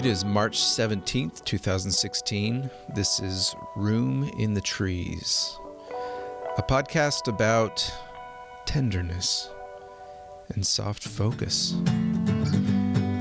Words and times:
It 0.00 0.06
is 0.06 0.24
March 0.24 0.58
17th, 0.58 1.44
2016. 1.44 2.70
This 2.94 3.20
is 3.20 3.54
Room 3.76 4.30
in 4.38 4.54
the 4.54 4.60
Trees, 4.62 5.58
a 6.56 6.62
podcast 6.62 7.28
about 7.28 7.86
tenderness 8.64 9.50
and 10.54 10.66
soft 10.66 11.06
focus. 11.06 11.74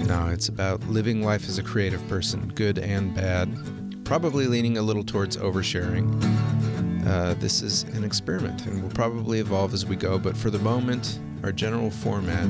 No, 0.08 0.30
it's 0.32 0.48
about 0.48 0.82
living 0.88 1.22
life 1.22 1.50
as 1.50 1.58
a 1.58 1.64
creative 1.64 2.08
person, 2.08 2.50
good 2.56 2.80
and 2.80 3.14
bad, 3.14 3.54
probably 4.06 4.48
leaning 4.48 4.78
a 4.78 4.82
little 4.82 5.04
towards 5.04 5.36
oversharing. 5.36 6.08
Uh, 7.06 7.34
this 7.34 7.62
is 7.62 7.84
an 7.94 8.06
experiment 8.06 8.66
and 8.68 8.82
will 8.82 8.90
probably 8.92 9.42
evolve 9.42 9.74
as 9.74 9.86
we 9.86 9.98
go, 9.98 10.18
but 10.18 10.38
for 10.38 10.50
the 10.50 10.60
moment, 10.60 11.20
our 11.44 11.52
general 11.52 11.92
format 11.92 12.48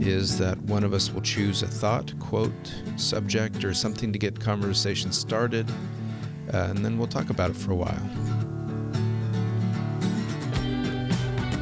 is 0.00 0.38
that 0.38 0.58
one 0.62 0.84
of 0.84 0.92
us 0.92 1.12
will 1.12 1.20
choose 1.20 1.62
a 1.62 1.66
thought, 1.66 2.12
quote, 2.18 2.74
subject, 2.96 3.64
or 3.64 3.74
something 3.74 4.12
to 4.12 4.18
get 4.18 4.38
conversation 4.38 5.12
started, 5.12 5.70
uh, 6.52 6.68
and 6.70 6.84
then 6.84 6.98
we'll 6.98 7.06
talk 7.06 7.30
about 7.30 7.50
it 7.50 7.56
for 7.56 7.72
a 7.72 7.76
while. 7.76 8.10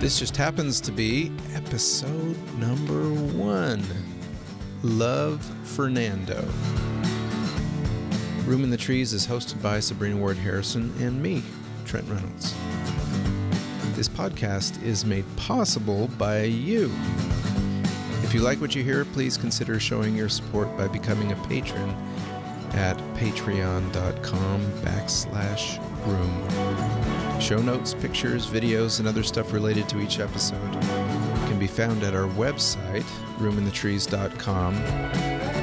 This 0.01 0.19
just 0.19 0.37
happens 0.37 0.81
to 0.83 0.93
be 0.93 1.33
episode 1.55 2.37
number 2.59 3.11
one 3.37 3.85
Love 4.83 5.43
Fernando. 5.65 6.47
Room 8.45 8.63
in 8.65 8.71
the 8.71 8.77
Trees 8.77 9.13
is 9.13 9.27
hosted 9.27 9.61
by 9.61 9.81
Sabrina 9.81 10.17
Ward 10.17 10.37
Harrison 10.37 10.95
and 11.01 11.21
me, 11.21 11.43
Trent 11.85 12.09
Reynolds. 12.09 12.55
This 13.97 14.09
podcast 14.09 14.81
is 14.85 15.05
made 15.05 15.25
possible 15.37 16.07
by 16.17 16.45
you. 16.45 16.93
If 18.29 18.35
you 18.35 18.43
like 18.43 18.61
what 18.61 18.75
you 18.75 18.85
hear, 18.85 19.07
please 19.07 19.39
consider 19.39 19.81
showing 19.81 20.15
your 20.15 20.29
support 20.29 20.77
by 20.77 20.87
becoming 20.87 21.33
a 21.33 21.37
patron 21.47 21.89
at 22.75 22.99
patreon.com 23.15 24.61
backslash 24.83 25.79
room. 26.07 27.41
Show 27.41 27.57
notes, 27.57 27.95
pictures, 27.95 28.47
videos, 28.47 28.99
and 28.99 29.09
other 29.09 29.23
stuff 29.23 29.55
related 29.55 29.89
to 29.89 30.01
each 30.03 30.19
episode 30.19 30.73
can 31.49 31.59
be 31.59 31.67
found 31.67 32.03
at 32.03 32.15
our 32.15 32.29
website, 32.33 33.07
roominthetrees.com. 33.39 34.75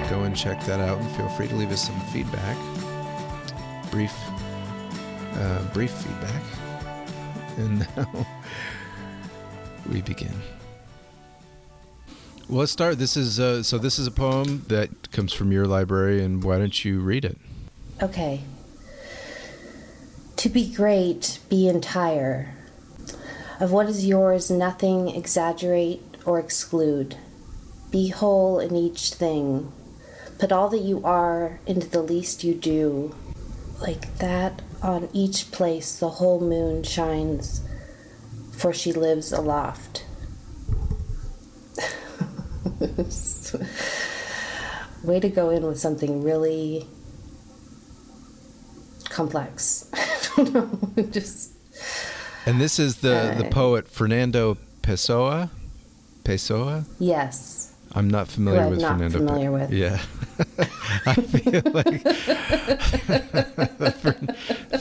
Go 0.09 0.23
and 0.23 0.35
check 0.35 0.65
that 0.65 0.79
out 0.79 0.97
and 0.97 1.15
feel 1.15 1.29
free 1.29 1.47
to 1.47 1.55
leave 1.55 1.71
us 1.71 1.85
some 1.85 1.99
feedback. 2.07 2.57
Brief, 3.91 4.15
uh, 5.35 5.61
brief 5.71 5.91
feedback. 5.91 6.41
And 7.57 7.87
now 7.95 8.25
we 9.87 10.01
begin. 10.01 10.33
Well, 12.47 12.59
let's 12.59 12.71
start. 12.71 12.99
This 12.99 13.17
is 13.17 13.39
uh, 13.39 13.63
so. 13.63 13.79
This 13.79 13.97
is 13.97 14.05
a 14.05 14.11
poem 14.11 14.65
that 14.67 15.11
comes 15.11 15.33
from 15.33 15.51
your 15.51 15.65
library, 15.65 16.23
and 16.23 16.43
why 16.43 16.59
don't 16.59 16.85
you 16.85 16.99
read 16.99 17.25
it? 17.25 17.37
Okay. 18.03 18.41
To 20.35 20.49
be 20.49 20.71
great, 20.71 21.39
be 21.49 21.67
entire. 21.67 22.53
Of 23.59 23.71
what 23.71 23.87
is 23.87 24.05
yours, 24.05 24.51
nothing 24.51 25.09
exaggerate 25.09 26.03
or 26.23 26.37
exclude. 26.37 27.17
Be 27.89 28.09
whole 28.09 28.59
in 28.59 28.75
each 28.75 29.13
thing. 29.13 29.71
Put 30.37 30.51
all 30.51 30.69
that 30.69 30.81
you 30.81 31.03
are 31.03 31.59
into 31.65 31.89
the 31.89 32.03
least 32.03 32.43
you 32.43 32.53
do. 32.53 33.15
Like 33.81 34.19
that, 34.19 34.61
on 34.83 35.09
each 35.13 35.51
place 35.51 35.97
the 35.97 36.09
whole 36.09 36.39
moon 36.39 36.83
shines, 36.83 37.61
for 38.51 38.71
she 38.71 38.93
lives 38.93 39.31
aloft. 39.31 40.04
Way 45.05 45.19
to 45.19 45.29
go 45.29 45.49
in 45.51 45.63
with 45.65 45.77
something 45.79 46.23
really 46.23 46.87
complex. 49.09 49.89
I 49.93 50.43
don't 50.43 50.53
know. 50.97 51.03
Just 51.11 51.51
And 52.45 52.59
this 52.59 52.79
is 52.79 52.97
the 52.97 53.35
the 53.37 53.45
Uh, 53.47 53.49
poet 53.51 53.87
Fernando 53.87 54.57
Pessoa. 54.81 55.49
Pessoa. 56.23 56.85
yes. 56.99 57.61
I'm 57.97 58.09
not 58.09 58.27
familiar 58.27 58.67
with 58.67 58.81
not 58.81 58.97
Fernando. 58.97 59.19
Pe- 59.19 59.25
familiar 59.25 59.51
with. 59.53 59.71
Yeah, 59.71 60.01
I 61.05 61.13
feel 61.13 61.61
like 61.71 62.01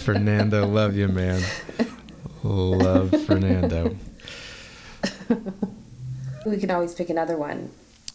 Fernando. 0.01 0.67
Love 0.67 0.97
you, 0.97 1.07
man. 1.07 1.41
Love 2.43 3.11
Fernando. 3.25 3.95
We 6.45 6.57
can 6.59 6.71
always 6.73 6.93
pick 6.95 7.09
another 7.09 7.37
one. 7.37 7.71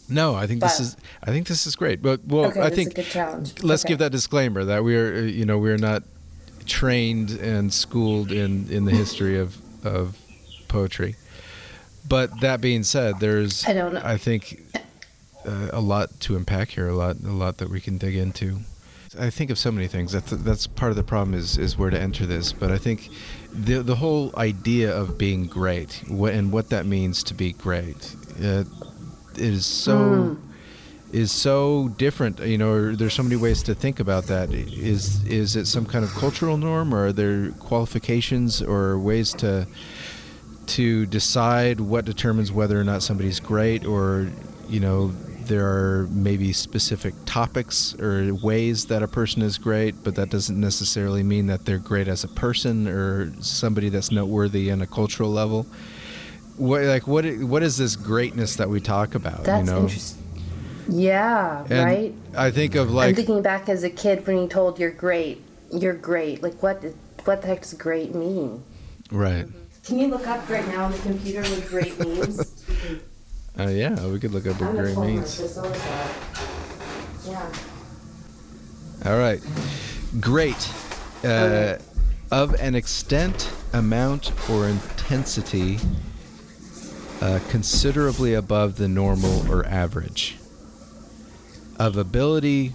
No, 0.09 0.36
I 0.36 0.47
think 0.47 0.62
this 0.62 0.80
is. 0.80 0.97
I 1.24 1.31
think 1.31 1.47
this 1.47 1.66
is 1.68 1.75
great. 1.75 2.02
But 2.02 2.25
well, 2.25 2.46
okay, 2.46 2.62
I 2.62 2.70
think 2.70 2.90
is 2.90 2.94
a 2.94 2.96
good 2.96 3.06
challenge. 3.06 3.64
let's 3.64 3.84
Okay. 3.84 3.92
give 3.94 4.00
that 4.00 4.12
disclaimer 4.12 4.64
that 4.66 4.84
we 4.84 4.96
are, 4.96 5.22
you 5.22 5.46
know, 5.46 5.58
we're 5.58 5.78
not 5.78 6.03
trained 6.66 7.31
and 7.31 7.74
schooled 7.74 8.31
in 8.31 8.68
in 8.70 8.86
the 8.86 8.92
history 8.92 9.38
of 9.40 9.58
of 9.86 10.18
poetry. 10.68 11.16
But 12.08 12.42
that 12.42 12.62
being 12.62 12.84
said, 12.84 13.20
there's 13.20 13.68
I 13.68 13.74
don't 13.74 13.94
know. 13.94 14.02
I 14.03 14.18
think 14.18 14.62
uh, 15.46 15.70
a 15.72 15.81
lot 15.81 16.20
to 16.22 16.36
unpack 16.36 16.70
here, 16.70 16.88
a 16.88 16.96
lot 16.96 17.18
a 17.24 17.31
lot 17.31 17.58
that 17.58 17.70
we 17.70 17.80
can 17.80 17.97
dig 17.97 18.16
into. 18.16 18.59
I 19.20 19.31
think 19.31 19.50
of 19.50 19.58
so 19.58 19.72
many 19.72 19.88
things. 19.88 20.12
That's 20.12 20.31
that's 20.31 20.68
part 20.68 20.91
of 20.91 20.96
the 20.96 21.03
problem 21.03 21.34
is 21.38 21.58
is 21.58 21.78
where 21.78 21.90
to 21.90 22.00
enter 22.00 22.26
this. 22.26 22.53
But 22.53 22.72
I 22.72 22.78
think 22.78 23.09
the 23.52 23.81
the 23.81 23.96
whole 23.96 24.31
idea 24.38 24.96
of 24.96 25.18
being 25.18 25.47
great 25.47 26.03
what, 26.08 26.34
and 26.34 26.52
what 26.52 26.70
that 26.70 26.86
means 26.86 27.24
to 27.24 27.34
be 27.34 27.53
great 27.53 28.16
uh, 28.44 28.64
is 29.38 29.66
so 29.66 29.97
Mm. 29.97 30.38
is 31.12 31.31
so 31.31 31.90
different. 31.97 32.40
You 32.40 32.57
know, 32.57 32.95
there's 32.95 33.13
so 33.13 33.23
many 33.23 33.35
ways 33.35 33.63
to 33.63 33.73
think 33.75 34.00
about 34.00 34.25
that. 34.28 34.51
Is 34.53 35.23
is 35.25 35.56
it 35.56 35.66
some 35.67 35.85
kind 35.85 36.03
of 36.06 36.12
cultural 36.13 36.57
norm, 36.57 36.94
or 36.94 37.07
are 37.07 37.13
there 37.13 37.51
qualifications 37.59 38.62
or 38.62 38.97
ways 39.00 39.34
to 39.35 39.66
to 40.67 41.06
decide 41.07 41.79
what 41.79 42.06
determines 42.06 42.51
whether 42.51 42.79
or 42.79 42.84
not 42.84 43.01
somebody's 43.01 43.40
great, 43.40 43.85
or 43.85 44.28
you 44.69 44.79
know, 44.79 45.12
there 45.46 45.66
are 45.66 46.07
maybe 46.11 46.53
specific 46.53 47.16
topics 47.25 47.96
or 48.00 48.35
ways 48.35 48.85
that 48.85 49.01
a 49.01 49.07
person 49.07 49.41
is 49.41 49.57
great, 49.57 49.96
but 50.03 50.13
that 50.13 50.29
doesn't 50.29 50.59
necessarily 50.59 51.23
mean 51.23 51.47
that 51.47 51.66
they're 51.66 51.79
great 51.79 52.07
as 52.07 52.23
a 52.23 52.28
person 52.28 52.88
or 52.88 53.34
somebody 53.41 53.90
that's 53.90 54.11
noteworthy 54.11 54.69
on 54.72 54.79
a 54.84 54.85
cultural 54.85 55.31
level. 55.31 55.66
What 56.59 56.81
like 56.81 57.08
what 57.08 57.25
what 57.38 57.64
is 57.64 57.78
this 57.78 57.96
greatness 57.96 58.58
that 58.58 58.70
we 58.70 58.81
talk 58.81 59.16
about? 59.16 59.46
That's 59.46 59.66
you 59.66 59.74
know, 59.74 59.81
interesting. 59.84 60.24
Yeah, 60.90 61.66
And 61.70 61.86
right? 61.86 62.14
I 62.36 62.52
think 62.52 62.75
of 62.75 62.90
I'm 62.90 62.96
like 62.96 63.16
thinking 63.16 63.42
back 63.42 63.70
as 63.70 63.84
a 63.84 63.90
kid 63.90 64.28
when 64.28 64.40
you 64.40 64.47
told 64.47 64.78
you're 64.78 64.92
great. 64.92 65.42
You're 65.72 65.94
great. 65.94 66.44
Like 66.44 66.62
what 66.62 66.84
what 67.24 67.42
the 67.42 67.47
heck 67.47 67.62
does 67.62 67.74
great 67.75 68.14
mean? 68.14 68.64
right. 69.09 69.46
Can 69.86 70.00
you 70.00 70.08
look 70.08 70.28
up 70.28 70.47
right 70.50 70.68
now 70.68 70.86
on 70.86 70.92
the 70.92 70.97
computer 71.00 71.42
what 71.42 71.68
great 71.68 71.97
means? 72.00 72.64
Uh, 73.58 73.68
yeah, 73.68 74.06
we 74.08 74.18
could 74.20 74.31
look 74.31 74.47
up 74.47 74.62
what 74.62 74.70
I'm 74.70 74.78
great 74.78 74.97
means. 74.97 75.41
Yeah. 77.28 77.52
All 79.06 79.18
right. 79.18 79.41
Great. 80.20 80.70
Uh, 81.24 81.28
Okay. 81.28 81.78
Of 82.31 82.53
an 82.62 82.76
extent, 82.76 83.52
amount, 83.74 84.31
or 84.50 84.68
intensity 84.68 85.80
uh, 87.22 87.40
considerably 87.50 88.34
above 88.34 88.78
the 88.78 88.88
normal 88.88 89.52
or 89.52 89.66
average. 89.66 90.38
Of 91.78 91.97
ability, 91.97 92.74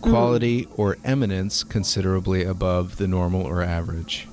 quality, 0.00 0.68
or 0.76 0.96
eminence 1.04 1.64
considerably 1.64 2.44
above 2.44 2.96
the 2.96 3.08
normal 3.08 3.42
or 3.42 3.62
average. 3.62 4.28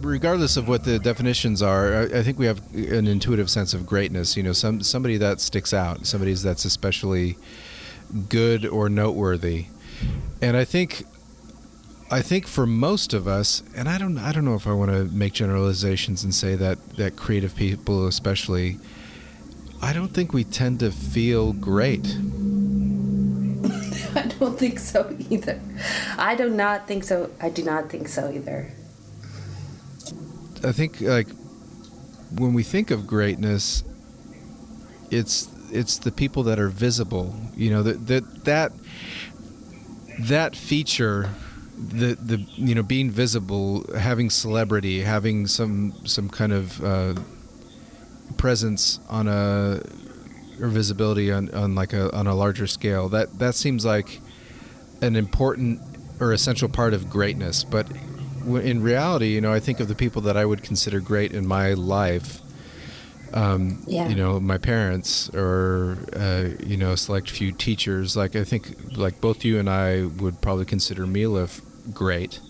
Regardless 0.00 0.56
of 0.56 0.68
what 0.68 0.84
the 0.84 0.98
definitions 0.98 1.60
are, 1.60 1.94
I, 1.94 2.18
I 2.18 2.22
think 2.22 2.38
we 2.38 2.46
have 2.46 2.62
an 2.74 3.06
intuitive 3.06 3.50
sense 3.50 3.74
of 3.74 3.84
greatness. 3.84 4.36
You 4.36 4.44
know, 4.44 4.52
some 4.52 4.82
somebody 4.82 5.16
that 5.16 5.40
sticks 5.40 5.74
out, 5.74 6.06
somebody 6.06 6.34
that's 6.34 6.64
especially 6.64 7.36
good 8.28 8.64
or 8.64 8.88
noteworthy. 8.88 9.66
And 10.40 10.56
I 10.56 10.64
think 10.64 11.04
I 12.10 12.22
think 12.22 12.46
for 12.46 12.66
most 12.66 13.12
of 13.12 13.28
us, 13.28 13.62
and 13.76 13.86
I 13.88 13.98
don't 13.98 14.16
I 14.16 14.32
don't 14.32 14.46
know 14.46 14.54
if 14.54 14.66
I 14.66 14.72
want 14.72 14.90
to 14.90 15.04
make 15.04 15.34
generalizations 15.34 16.24
and 16.24 16.34
say 16.34 16.54
that 16.56 16.96
that 16.96 17.16
creative 17.16 17.54
people 17.54 18.06
especially 18.06 18.78
I 19.82 19.92
don't 19.92 20.08
think 20.08 20.32
we 20.32 20.44
tend 20.44 20.80
to 20.80 20.90
feel 20.90 21.52
great. 21.52 22.06
I 24.16 24.26
don't 24.38 24.58
think 24.58 24.78
so 24.78 25.14
either. 25.28 25.60
I 26.16 26.34
do 26.34 26.48
not 26.48 26.86
think 26.88 27.04
so. 27.04 27.30
I 27.40 27.50
do 27.50 27.62
not 27.62 27.90
think 27.90 28.08
so 28.08 28.30
either. 28.32 28.72
I 30.64 30.72
think 30.72 31.02
like 31.02 31.28
when 32.34 32.54
we 32.54 32.62
think 32.62 32.90
of 32.90 33.06
greatness 33.06 33.84
it's 35.10 35.48
it's 35.70 35.98
the 35.98 36.12
people 36.12 36.42
that 36.44 36.58
are 36.58 36.68
visible, 36.68 37.36
you 37.54 37.70
know, 37.70 37.82
that 37.82 38.06
that 38.06 38.44
that 38.44 38.72
that 40.20 40.56
feature 40.56 41.30
the 41.80 42.14
the 42.16 42.38
you 42.56 42.74
know 42.74 42.82
being 42.82 43.10
visible 43.10 43.84
having 43.96 44.30
celebrity 44.30 45.02
having 45.02 45.46
some 45.46 45.92
some 46.04 46.28
kind 46.28 46.52
of 46.52 46.82
uh, 46.84 47.14
presence 48.36 49.00
on 49.08 49.28
a 49.28 49.80
or 50.60 50.68
visibility 50.68 51.30
on, 51.30 51.48
on 51.54 51.74
like 51.74 51.92
a 51.92 52.14
on 52.14 52.26
a 52.26 52.34
larger 52.34 52.66
scale 52.66 53.08
that 53.08 53.38
that 53.38 53.54
seems 53.54 53.84
like 53.84 54.20
an 55.02 55.14
important 55.16 55.80
or 56.20 56.32
essential 56.32 56.68
part 56.68 56.92
of 56.94 57.08
greatness. 57.08 57.62
But 57.62 57.88
in 58.44 58.82
reality, 58.82 59.28
you 59.28 59.40
know, 59.40 59.52
I 59.52 59.60
think 59.60 59.78
of 59.78 59.86
the 59.86 59.94
people 59.94 60.22
that 60.22 60.36
I 60.36 60.44
would 60.44 60.62
consider 60.64 60.98
great 60.98 61.32
in 61.32 61.46
my 61.46 61.74
life. 61.74 62.40
Um, 63.32 63.82
Yeah. 63.86 64.08
You 64.08 64.16
know, 64.16 64.40
my 64.40 64.58
parents, 64.58 65.28
or 65.34 65.98
uh, 66.16 66.48
you 66.66 66.76
know, 66.76 66.96
select 66.96 67.30
few 67.30 67.52
teachers. 67.52 68.16
Like 68.16 68.34
I 68.34 68.42
think, 68.42 68.96
like 68.96 69.20
both 69.20 69.44
you 69.44 69.58
and 69.60 69.68
I 69.70 70.06
would 70.20 70.40
probably 70.40 70.64
consider 70.64 71.06
Mila 71.06 71.44
f- 71.44 71.60
great, 71.92 72.40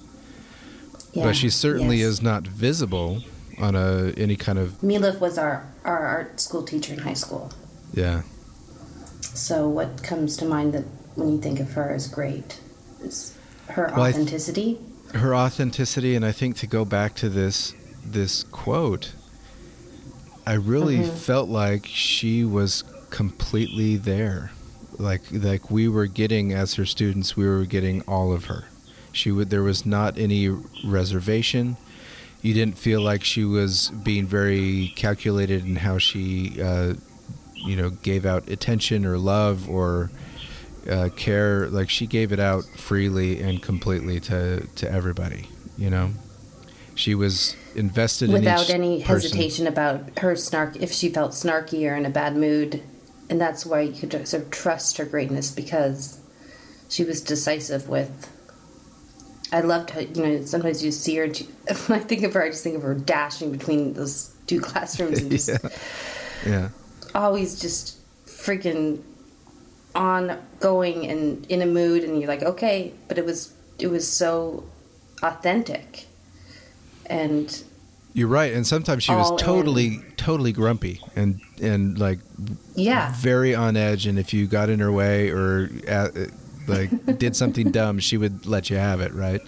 Yeah. 1.12 1.24
but 1.24 1.36
she 1.36 1.50
certainly 1.50 1.98
yes. 1.98 2.06
is 2.08 2.22
not 2.22 2.46
visible 2.46 3.22
on 3.58 3.74
a 3.74 4.12
any 4.16 4.36
kind 4.36 4.58
of 4.58 4.80
Milif 4.82 5.18
was 5.20 5.36
our, 5.38 5.66
our 5.84 5.98
art 6.06 6.40
school 6.40 6.62
teacher 6.62 6.92
in 6.92 7.00
high 7.00 7.14
school. 7.14 7.52
yeah. 7.92 8.22
So 9.20 9.68
what 9.68 10.02
comes 10.02 10.36
to 10.38 10.44
mind 10.44 10.72
that 10.74 10.84
when 11.14 11.28
you 11.30 11.40
think 11.40 11.60
of 11.60 11.72
her 11.72 11.90
as 11.90 12.06
great 12.08 12.60
is 13.02 13.34
her 13.68 13.90
Well, 13.94 14.02
I 14.02 14.12
th- 14.12 14.22
authenticity. 14.22 14.78
her 15.14 15.34
authenticity 15.34 16.14
and 16.14 16.24
i 16.24 16.32
think 16.32 16.56
to 16.56 16.66
go 16.66 16.84
back 16.84 17.14
to 17.16 17.28
this 17.28 17.74
this 18.04 18.44
quote 18.44 19.12
i 20.46 20.52
really 20.54 20.98
Mhm. 20.98 21.12
felt 21.12 21.48
like 21.48 21.86
she 21.86 22.44
was 22.44 22.84
completely 23.10 23.96
there 23.96 24.50
like 24.98 25.22
like 25.32 25.70
we 25.70 25.88
were 25.88 26.06
getting 26.06 26.52
as 26.52 26.74
her 26.74 26.84
students 26.86 27.36
we 27.36 27.46
were 27.46 27.64
getting 27.64 28.02
all 28.02 28.32
of 28.32 28.46
her 28.46 28.64
she 29.18 29.30
would 29.32 29.50
there 29.50 29.62
was 29.62 29.84
not 29.84 30.16
any 30.16 30.48
reservation. 30.84 31.76
You 32.40 32.54
didn't 32.54 32.78
feel 32.78 33.00
like 33.00 33.24
she 33.24 33.44
was 33.44 33.90
being 33.90 34.26
very 34.26 34.92
calculated 34.96 35.64
in 35.66 35.76
how 35.76 35.98
she 35.98 36.62
uh, 36.62 36.94
you 37.54 37.76
know 37.76 37.90
gave 37.90 38.24
out 38.24 38.48
attention 38.48 39.04
or 39.04 39.18
love 39.18 39.68
or 39.68 40.10
uh, 40.88 41.08
care. 41.16 41.68
Like 41.68 41.90
she 41.90 42.06
gave 42.06 42.32
it 42.32 42.40
out 42.40 42.64
freely 42.64 43.42
and 43.42 43.62
completely 43.62 44.20
to 44.20 44.66
to 44.76 44.90
everybody 44.90 45.48
you 45.78 45.88
know? 45.88 46.10
She 46.94 47.14
was 47.14 47.54
invested 47.76 48.28
in 48.28 48.32
without 48.32 48.64
each 48.64 48.70
any 48.70 49.02
person. 49.02 49.14
hesitation 49.14 49.66
about 49.68 50.18
her 50.18 50.34
snark 50.34 50.76
if 50.76 50.92
she 50.92 51.08
felt 51.08 51.30
snarky 51.30 51.88
or 51.88 51.94
in 51.94 52.04
a 52.04 52.10
bad 52.10 52.36
mood. 52.36 52.82
And 53.30 53.40
that's 53.40 53.64
why 53.64 53.82
you 53.82 53.92
could 53.92 54.26
sort 54.26 54.42
of 54.42 54.50
trust 54.50 54.96
her 54.96 55.04
greatness 55.04 55.50
because 55.50 56.18
she 56.88 57.04
was 57.04 57.20
decisive 57.20 57.88
with 57.88 58.28
i 59.52 59.60
loved 59.60 59.90
how 59.90 60.00
you 60.00 60.22
know 60.22 60.44
sometimes 60.44 60.84
you 60.84 60.90
see 60.90 61.16
her 61.16 61.24
and 61.24 61.38
when 61.86 61.98
i 62.00 62.02
think 62.02 62.22
of 62.22 62.34
her 62.34 62.42
i 62.42 62.48
just 62.48 62.62
think 62.62 62.76
of 62.76 62.82
her 62.82 62.94
dashing 62.94 63.52
between 63.52 63.92
those 63.94 64.34
two 64.46 64.60
classrooms 64.68 65.20
and 65.20 65.30
just 65.30 65.48
yeah. 65.48 65.58
Yeah. 66.46 66.68
always 67.14 67.60
just 67.60 67.96
freaking 68.26 69.02
on 69.94 70.38
going 70.60 71.06
and 71.06 71.46
in 71.46 71.62
a 71.62 71.66
mood 71.66 72.04
and 72.04 72.18
you're 72.18 72.28
like 72.28 72.42
okay 72.42 72.92
but 73.08 73.18
it 73.18 73.24
was 73.24 73.54
it 73.78 73.88
was 73.88 74.06
so 74.06 74.64
authentic. 75.22 76.06
And 77.06 77.64
you're 78.12 78.28
right. 78.28 78.52
And 78.52 78.66
sometimes 78.66 79.04
she 79.04 79.12
was 79.12 79.30
All 79.30 79.38
totally 79.38 80.00
totally 80.16 80.52
grumpy 80.52 81.00
and 81.16 81.40
and 81.62 81.98
like 81.98 82.18
yeah. 82.74 83.14
very 83.16 83.54
on 83.54 83.76
edge. 83.76 84.06
And 84.06 84.18
if 84.18 84.34
you 84.34 84.46
got 84.46 84.68
in 84.68 84.80
her 84.80 84.92
way 84.92 85.30
or 85.30 85.70
uh, 85.88 86.08
like 86.68 87.18
did 87.18 87.34
something 87.36 87.70
dumb 87.70 87.98
she 87.98 88.16
would 88.16 88.46
let 88.46 88.70
you 88.70 88.76
have 88.76 89.00
it 89.00 89.12
right? 89.14 89.40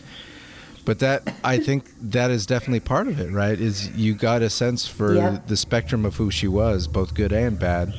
But 0.85 0.99
that 1.01 1.35
i 1.45 1.59
think 1.59 1.91
that 2.01 2.31
is 2.31 2.47
definitely 2.47 2.81
part 2.81 3.07
of 3.07 3.21
it 3.21 3.31
right? 3.31 3.59
Is 3.61 3.89
you 3.91 4.15
got 4.15 4.43
a 4.43 4.51
sense 4.51 4.87
for 4.89 5.15
Yeah. 5.15 5.39
the 5.47 5.57
spectrum 5.57 6.05
of 6.07 6.17
who 6.17 6.31
she 6.31 6.49
was 6.49 6.87
both 6.89 7.15
good 7.15 7.33
and 7.33 7.59
bad. 7.59 7.95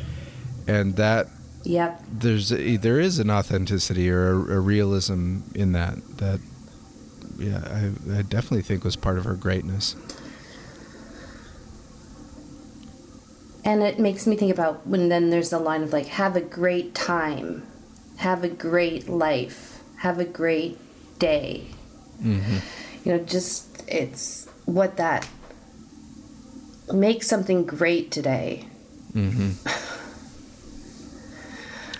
And 0.67 0.95
that 0.95 1.27
yep. 1.63 2.01
there's 2.11 2.51
a, 2.51 2.77
there 2.77 2.99
is 2.99 3.19
an 3.19 3.29
authenticity 3.29 4.09
or 4.09 4.31
a, 4.31 4.57
a 4.57 4.59
realism 4.59 5.39
in 5.55 5.71
that 5.73 5.95
that 6.17 6.39
yeah 7.37 7.61
I, 7.65 8.19
I 8.19 8.21
definitely 8.23 8.61
think 8.63 8.83
was 8.83 8.95
part 8.95 9.17
of 9.17 9.25
her 9.25 9.35
greatness. 9.35 9.95
And 13.63 13.83
it 13.83 13.99
makes 13.99 14.25
me 14.25 14.35
think 14.35 14.51
about 14.51 14.85
when 14.87 15.09
then 15.09 15.29
there's 15.29 15.51
the 15.51 15.59
line 15.59 15.83
of 15.83 15.93
like, 15.93 16.07
have 16.07 16.35
a 16.35 16.41
great 16.41 16.95
time, 16.95 17.63
have 18.21 18.43
a 18.43 18.49
great 18.49 19.09
life, 19.09 19.81
have 19.97 20.19
a 20.19 20.25
great 20.25 20.77
day. 21.17 21.65
mm-hmm. 22.21 22.57
You 23.03 23.13
know, 23.13 23.23
just 23.23 23.83
it's 23.87 24.47
what 24.65 24.97
that 24.97 25.27
make 26.93 27.23
something 27.23 27.65
great 27.65 28.11
today. 28.11 28.67
Mm-hmm. 29.13 29.51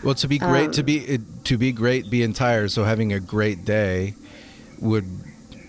Well, 0.03 0.15
to 0.15 0.27
be 0.27 0.37
great, 0.37 0.73
to 0.73 0.81
Um, 0.81 0.85
be 0.85 1.19
to 1.43 1.57
be 1.57 1.71
great, 1.71 2.09
be 2.09 2.23
entire. 2.23 2.67
So 2.67 2.83
having 2.83 3.13
a 3.13 3.19
great 3.19 3.65
day 3.65 4.13
would 4.79 5.05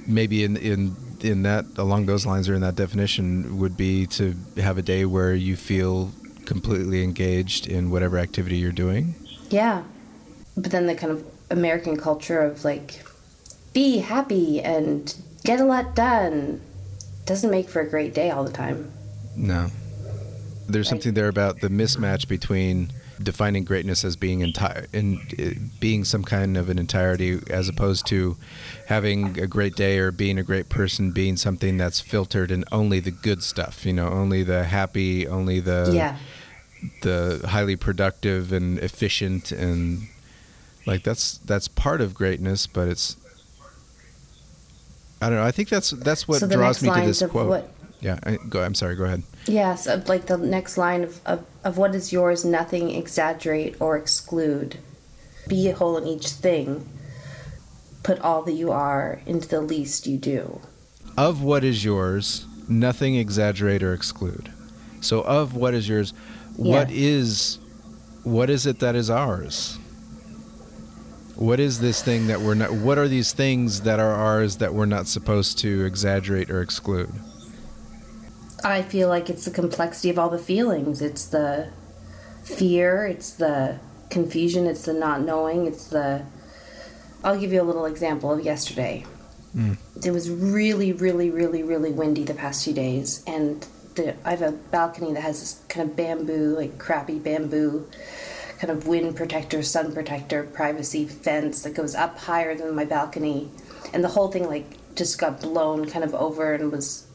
maybe 0.07 0.45
in 0.45 0.57
in 0.57 0.97
in 1.21 1.43
that 1.43 1.65
along 1.77 2.07
those 2.07 2.27
lines 2.27 2.49
or 2.49 2.55
in 2.55 2.61
that 2.61 2.77
definition 2.77 3.59
would 3.59 3.77
be 3.77 4.07
to 4.19 4.35
have 4.57 4.77
a 4.77 4.83
day 4.83 5.05
where 5.05 5.35
you 5.35 5.57
feel 5.57 6.13
completely 6.45 7.03
engaged 7.03 7.67
in 7.67 7.91
whatever 7.91 8.19
activity 8.19 8.57
you're 8.57 8.73
doing. 8.73 9.15
Yeah. 9.51 9.85
But 10.57 10.71
then 10.71 10.87
the 10.87 10.95
kind 10.95 11.13
of 11.13 11.25
American 11.51 11.97
culture 11.97 12.41
of 12.41 12.65
like, 12.65 13.03
be 13.73 13.99
happy 13.99 14.61
and 14.61 15.15
get 15.45 15.61
a 15.61 15.65
lot 15.65 15.95
done 15.95 16.61
doesn't 17.25 17.51
make 17.51 17.69
for 17.69 17.81
a 17.81 17.89
great 17.89 18.15
day 18.15 18.31
all 18.31 18.45
the 18.45 18.53
time. 18.53 18.91
No, 19.37 19.69
there's 20.69 20.87
Right. 20.87 20.91
something 20.91 21.15
there 21.15 21.29
about 21.29 21.61
the 21.61 21.69
mismatch 21.69 22.29
between 22.29 22.93
defining 23.23 23.63
greatness 23.65 24.05
as 24.05 24.17
being 24.17 24.41
entire 24.41 24.87
in 24.93 25.21
uh, 25.39 25.51
being 25.79 26.03
some 26.05 26.25
kind 26.25 26.57
of 26.57 26.69
an 26.69 26.79
entirety 26.79 27.39
as 27.49 27.69
opposed 27.69 28.05
to 28.07 28.37
having 28.89 29.39
a 29.39 29.47
great 29.47 29.77
day 29.77 29.99
or 29.99 30.11
being 30.11 30.39
a 30.39 30.43
great 30.43 30.69
person 30.69 31.13
being 31.13 31.37
something 31.37 31.77
that's 31.77 32.01
filtered 32.01 32.51
in 32.51 32.65
only 32.73 32.99
the 32.99 33.13
good 33.13 33.41
stuff 33.43 33.87
you 33.87 33.93
know 33.93 34.09
only 34.09 34.43
the 34.43 34.65
happy 34.65 35.29
only 35.29 35.61
the 35.61 35.93
yeah. 35.95 36.17
the 37.03 37.41
highly 37.49 37.77
productive 37.77 38.53
and 38.53 38.79
efficient 38.81 39.53
and 39.53 40.09
like 40.87 41.03
that's 41.03 41.39
that's 41.39 41.69
part 41.69 42.01
of 42.01 42.15
greatness 42.15 42.67
but 42.67 42.89
it's 42.89 43.17
I 45.21 45.29
don't 45.29 45.39
know 45.39 45.45
I 45.45 45.53
think 45.53 45.69
that's 45.69 45.91
that's 45.91 46.27
what 46.27 46.41
so 46.41 46.49
draws 46.49 46.83
me 46.83 46.91
to 46.93 47.01
this 47.03 47.23
quote 47.23 47.49
what 47.49 47.69
yeah 48.01 48.19
I, 48.25 48.37
go 48.49 48.63
I'm 48.63 48.75
sorry 48.75 48.97
go 48.97 49.05
ahead 49.05 49.23
Yeah, 49.47 49.75
so 49.77 50.03
like 50.07 50.27
the 50.27 50.37
next 50.39 50.77
line 50.79 51.03
of, 51.05 51.21
of, 51.27 51.45
of 51.65 51.77
what 51.79 51.95
is 51.95 52.13
yours, 52.13 52.45
nothing 52.45 52.91
exaggerate 52.91 53.75
or 53.81 53.97
exclude. 53.97 54.79
Be 55.49 55.69
a 55.69 55.75
whole 55.75 55.97
in 55.99 56.07
each 56.07 56.29
thing. 56.29 56.89
Put 58.05 58.21
all 58.21 58.43
that 58.43 58.53
you 58.53 58.71
are 58.71 59.21
into 59.27 59.49
the 59.49 59.61
least 59.61 60.07
you 60.07 60.17
do. 60.19 60.61
of 61.17 61.43
what 61.43 61.63
is 61.65 61.85
yours, 61.85 62.47
nothing 62.69 63.17
exaggerate 63.17 63.83
or 63.83 63.93
exclude. 63.95 64.53
So 65.01 65.23
of 65.23 65.55
what 65.57 65.75
is 65.75 65.89
yours, 65.89 66.13
what 66.57 66.89
Yeah. 66.91 66.97
is 67.19 67.59
what 68.25 68.49
is 68.51 68.67
it 68.67 68.79
that 68.79 68.95
is 68.95 69.11
ours? 69.11 69.79
What 71.35 71.61
is 71.61 71.81
this 71.81 72.03
thing 72.03 72.27
that 72.27 72.41
we're 72.41 72.55
not 72.55 72.73
what 72.73 72.99
are 72.99 73.09
these 73.09 73.33
things 73.33 73.83
that 73.83 73.99
are 73.99 74.15
ours 74.15 74.59
that 74.59 74.75
we're 74.75 74.87
not 74.87 75.07
supposed 75.07 75.59
to 75.61 75.85
exaggerate 75.85 76.51
or 76.51 76.61
exclude? 76.61 77.13
I 78.65 78.83
feel 78.83 79.09
like 79.09 79.29
it's 79.29 79.45
the 79.45 79.51
complexity 79.51 80.11
of 80.11 80.19
all 80.19 80.31
the 80.31 80.39
feelings. 80.39 81.03
It's 81.03 81.27
the 81.27 81.69
fear, 82.45 83.07
it's 83.07 83.33
the 83.33 83.79
confusion, 84.11 84.67
it's 84.67 84.85
the 84.85 84.93
not 84.93 85.23
knowing, 85.23 85.67
it's 85.67 85.87
the. 85.87 86.25
I'll 87.25 87.39
give 87.39 87.53
you 87.53 87.63
a 87.63 87.65
little 87.65 87.87
example 87.87 88.33
of 88.33 88.45
yesterday. 88.45 89.05
Mm. 89.57 89.77
It 90.05 90.11
was 90.11 90.31
really, 90.31 90.93
really, 90.93 91.31
really, 91.31 91.63
really 91.63 91.93
windy 91.93 92.25
the 92.25 92.35
past 92.35 92.65
few 92.65 92.73
days, 92.73 93.23
and 93.27 93.67
the, 93.95 94.15
I 94.25 94.31
have 94.31 94.43
a 94.43 94.53
balcony 94.53 95.13
that 95.13 95.23
has 95.23 95.41
this 95.41 95.63
kind 95.69 95.91
of 95.91 95.97
bamboo, 95.97 96.57
like 96.57 96.79
crappy 96.79 97.19
bamboo, 97.19 97.89
kind 98.63 98.71
of 98.71 98.87
wind 98.87 99.17
protector, 99.17 99.61
sun 99.61 99.93
protector, 99.93 100.45
privacy 100.45 101.05
fence 101.05 101.63
that 101.63 101.75
goes 101.75 101.97
up 101.97 102.17
higher 102.17 102.55
than 102.55 102.73
my 102.77 102.85
balcony, 102.85 103.51
and 103.93 104.05
the 104.05 104.09
whole 104.09 104.31
thing 104.31 104.47
like 104.47 104.65
just 104.95 105.19
got 105.19 105.41
blown 105.41 105.85
kind 105.85 106.05
of 106.05 106.15
over 106.15 106.55
and 106.55 106.71
was 106.71 107.09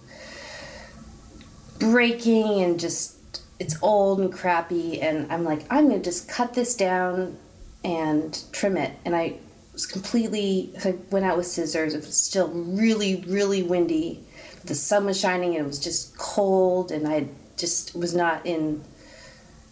breaking 1.79 2.61
and 2.61 2.77
just 2.77 3.15
it's 3.59 3.81
old 3.81 4.19
and 4.19 4.33
crappy. 4.33 5.01
And 5.01 5.31
i'm 5.31 5.45
like 5.45 5.61
i'm 5.69 5.87
gonna 5.87 6.03
just 6.03 6.27
cut 6.27 6.53
this 6.53 6.75
down 6.75 7.37
and 7.81 8.37
trim 8.51 8.75
it. 8.75 8.91
And 9.05 9.15
i 9.15 9.37
was 9.71 9.85
completely 9.85 10.73
i 10.83 10.95
went 11.11 11.23
out 11.23 11.37
with 11.37 11.47
scissors 11.47 11.93
it 11.93 11.99
was 11.99 12.17
still 12.17 12.49
really 12.49 13.23
really 13.25 13.63
windy. 13.63 14.21
The 14.65 14.75
sun 14.75 15.05
was 15.05 15.17
shining 15.17 15.55
and 15.55 15.63
it 15.63 15.67
was 15.67 15.79
just 15.79 16.17
cold 16.17 16.91
and 16.91 17.07
i 17.07 17.29
just 17.55 17.95
was 17.95 18.13
not 18.13 18.45
in 18.45 18.83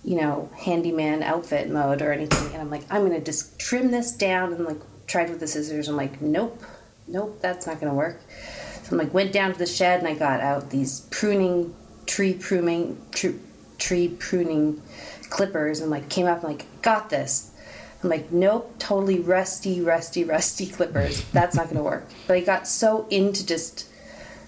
you 0.06 0.16
know 0.16 0.50
handyman 0.56 1.22
outfit 1.24 1.70
mode 1.70 2.02
or 2.02 2.14
anything 2.14 2.46
and 2.54 2.62
i'm 2.62 2.70
like 2.70 2.84
i'm 2.90 3.04
gonna 3.04 3.20
just 3.20 3.60
trim 3.60 3.92
this 3.92 4.12
down 4.12 4.54
and 4.54 4.64
like 4.66 4.80
tried 5.08 5.30
with 5.30 5.40
the 5.40 5.48
scissors 5.48 5.88
i'm 5.88 5.98
like 5.98 6.22
nope 6.22 6.62
nope 7.08 7.38
that's 7.42 7.68
not 7.68 7.80
gonna 7.80 7.94
work 7.94 8.22
so 8.86 8.92
I'm 8.92 9.00
like 9.00 9.16
went 9.16 9.34
down 9.34 9.52
to 9.52 9.58
the 9.58 9.66
shed 9.66 10.00
and 10.00 10.08
I 10.08 10.14
got 10.14 10.42
out 10.42 10.70
these 10.70 11.02
pruning 11.10 11.74
tree 12.06 12.36
pruning 12.36 13.02
tr- 13.10 13.40
tree 13.80 14.10
pruning 14.10 14.80
clippers 15.32 15.80
and 15.80 15.90
like 15.90 16.08
came 16.08 16.28
up 16.28 16.44
and 16.44 16.50
like 16.50 16.82
got 16.84 17.10
this. 17.10 17.52
I'm 18.04 18.12
like, 18.12 18.32
nope, 18.32 18.76
totally 18.78 19.20
rusty, 19.20 19.82
rusty, 19.82 20.24
rusty 20.24 20.68
clippers. 20.72 21.26
That's 21.32 21.56
not 21.56 21.66
going 21.66 21.78
to 21.78 21.84
work. 21.84 22.08
But 22.28 22.38
I 22.38 22.42
got 22.42 22.68
so 22.68 23.08
into 23.10 23.44
just 23.44 23.90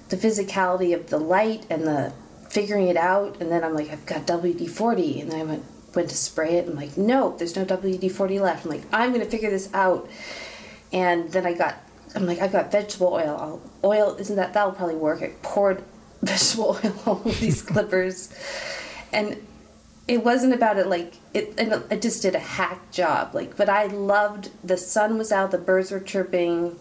the 0.10 0.18
physicality 0.18 0.94
of 0.94 1.10
the 1.10 1.18
light 1.18 1.66
and 1.68 1.88
the 1.88 2.14
figuring 2.50 2.88
it 2.88 2.98
out. 2.98 3.40
And 3.40 3.52
then 3.52 3.64
I'm 3.64 3.74
like, 3.74 3.90
I've 3.90 4.06
got 4.06 4.26
WD 4.28 4.70
40. 4.70 5.22
And 5.22 5.32
then 5.32 5.40
I 5.40 5.44
went, 5.44 5.64
went 5.96 6.10
to 6.10 6.16
spray 6.16 6.56
it. 6.56 6.68
And 6.68 6.72
I'm 6.72 6.76
like, 6.76 6.98
nope, 6.98 7.40
there's 7.40 7.56
no 7.56 7.66
WD 7.66 8.12
40 8.12 8.40
left. 8.40 8.66
I'm 8.66 8.72
like, 8.72 8.84
I'm 8.92 9.12
going 9.12 9.24
to 9.24 9.30
figure 9.30 9.50
this 9.50 9.74
out. 9.74 10.10
And 10.92 11.32
then 11.32 11.46
I 11.46 11.54
got, 11.54 11.78
I'm 12.16 12.26
like, 12.26 12.40
I've 12.40 12.52
got 12.52 12.72
vegetable 12.72 13.14
oil. 13.14 13.38
I'll, 13.40 13.62
oil, 13.84 14.16
isn't 14.20 14.36
that, 14.36 14.54
that'll 14.54 14.74
probably 14.74 14.96
work. 14.96 15.22
I 15.22 15.34
poured 15.42 15.84
vegetable 16.22 16.80
oil 16.84 17.02
over 17.06 17.30
these 17.32 17.62
clippers. 17.62 18.34
And 19.12 19.38
it 20.08 20.24
wasn't 20.24 20.54
about 20.54 20.78
it 20.78 20.88
like 20.88 21.16
it, 21.34 21.54
it 21.58 22.02
just 22.02 22.22
did 22.22 22.34
a 22.34 22.40
hack 22.40 22.92
job 22.92 23.34
like 23.34 23.58
but 23.58 23.70
i 23.70 23.88
loved 23.88 24.50
the 24.64 24.78
sun 24.78 25.18
was 25.18 25.32
out 25.32 25.52
the 25.52 25.58
birds 25.58 25.92
were 25.92 26.00
chirping 26.00 26.80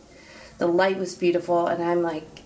the 0.58 0.66
light 0.66 0.98
was 0.98 1.14
beautiful 1.14 1.66
and 1.66 1.82
i'm 1.82 2.02
like 2.02 2.42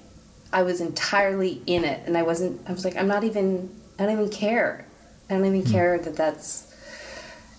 i 0.52 0.62
was 0.62 0.80
entirely 0.80 1.62
in 1.66 1.84
it 1.84 2.02
and 2.06 2.16
i 2.16 2.22
wasn't 2.22 2.60
i 2.68 2.72
was 2.72 2.84
like 2.84 2.96
i'm 2.96 3.08
not 3.08 3.24
even 3.24 3.70
i 3.98 4.04
don't 4.04 4.12
even 4.12 4.30
care. 4.30 4.86
I 5.28 5.34
don't 5.34 5.44
even 5.44 5.62
mm. 5.62 5.70
care 5.70 5.98
that 5.98 6.16
that's 6.16 6.74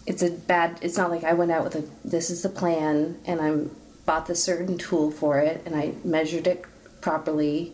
it's 0.05 0.21
a 0.21 0.31
bad 0.31 0.79
it's 0.81 0.97
not 0.97 1.09
like 1.09 1.23
i 1.23 1.33
went 1.33 1.51
out 1.51 1.63
with 1.63 1.75
a 1.75 1.83
this 2.03 2.29
is 2.29 2.41
the 2.41 2.49
plan 2.49 3.19
and 3.25 3.39
i'm 3.39 3.71
bought 4.05 4.25
the 4.25 4.35
certain 4.35 4.77
tool 4.77 5.11
for 5.11 5.39
it 5.39 5.61
and 5.65 5.75
i 5.75 5.93
measured 6.03 6.47
it 6.47 6.65
properly. 7.01 7.73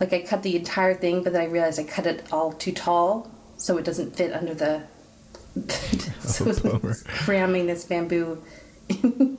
Like 0.00 0.12
i 0.12 0.22
cut 0.22 0.42
the 0.42 0.56
entire 0.56 0.94
thing 0.94 1.22
but 1.22 1.32
then 1.32 1.42
i 1.42 1.44
realized 1.44 1.78
i 1.78 1.84
cut 1.84 2.06
it 2.06 2.24
all 2.32 2.52
too 2.52 2.72
tall 2.72 3.30
so 3.56 3.78
it 3.78 3.84
doesn't 3.84 4.16
fit 4.16 4.32
under 4.32 4.54
the 4.54 4.82
so 6.20 6.52
oh, 6.64 6.92
cramming 7.06 7.66
this 7.66 7.84
bamboo 7.84 8.42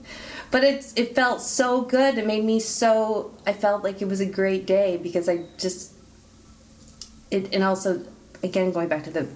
but 0.53 0.63
it's 0.63 0.93
it 0.95 1.15
felt 1.15 1.41
so 1.41 1.81
good. 1.81 2.15
It 2.19 2.27
made 2.27 2.43
me 2.45 2.59
so 2.59 3.31
i 3.47 3.51
felt 3.51 3.83
like 3.83 4.03
it 4.03 4.07
was 4.07 4.21
a 4.21 4.25
great 4.25 4.67
day 4.67 4.97
because 4.97 5.27
i 5.27 5.45
just 5.57 5.93
it 7.31 7.51
and 7.53 7.63
also 7.63 8.05
again 8.43 8.71
going 8.71 8.87
back 8.87 9.03
to 9.05 9.09
the 9.09 9.27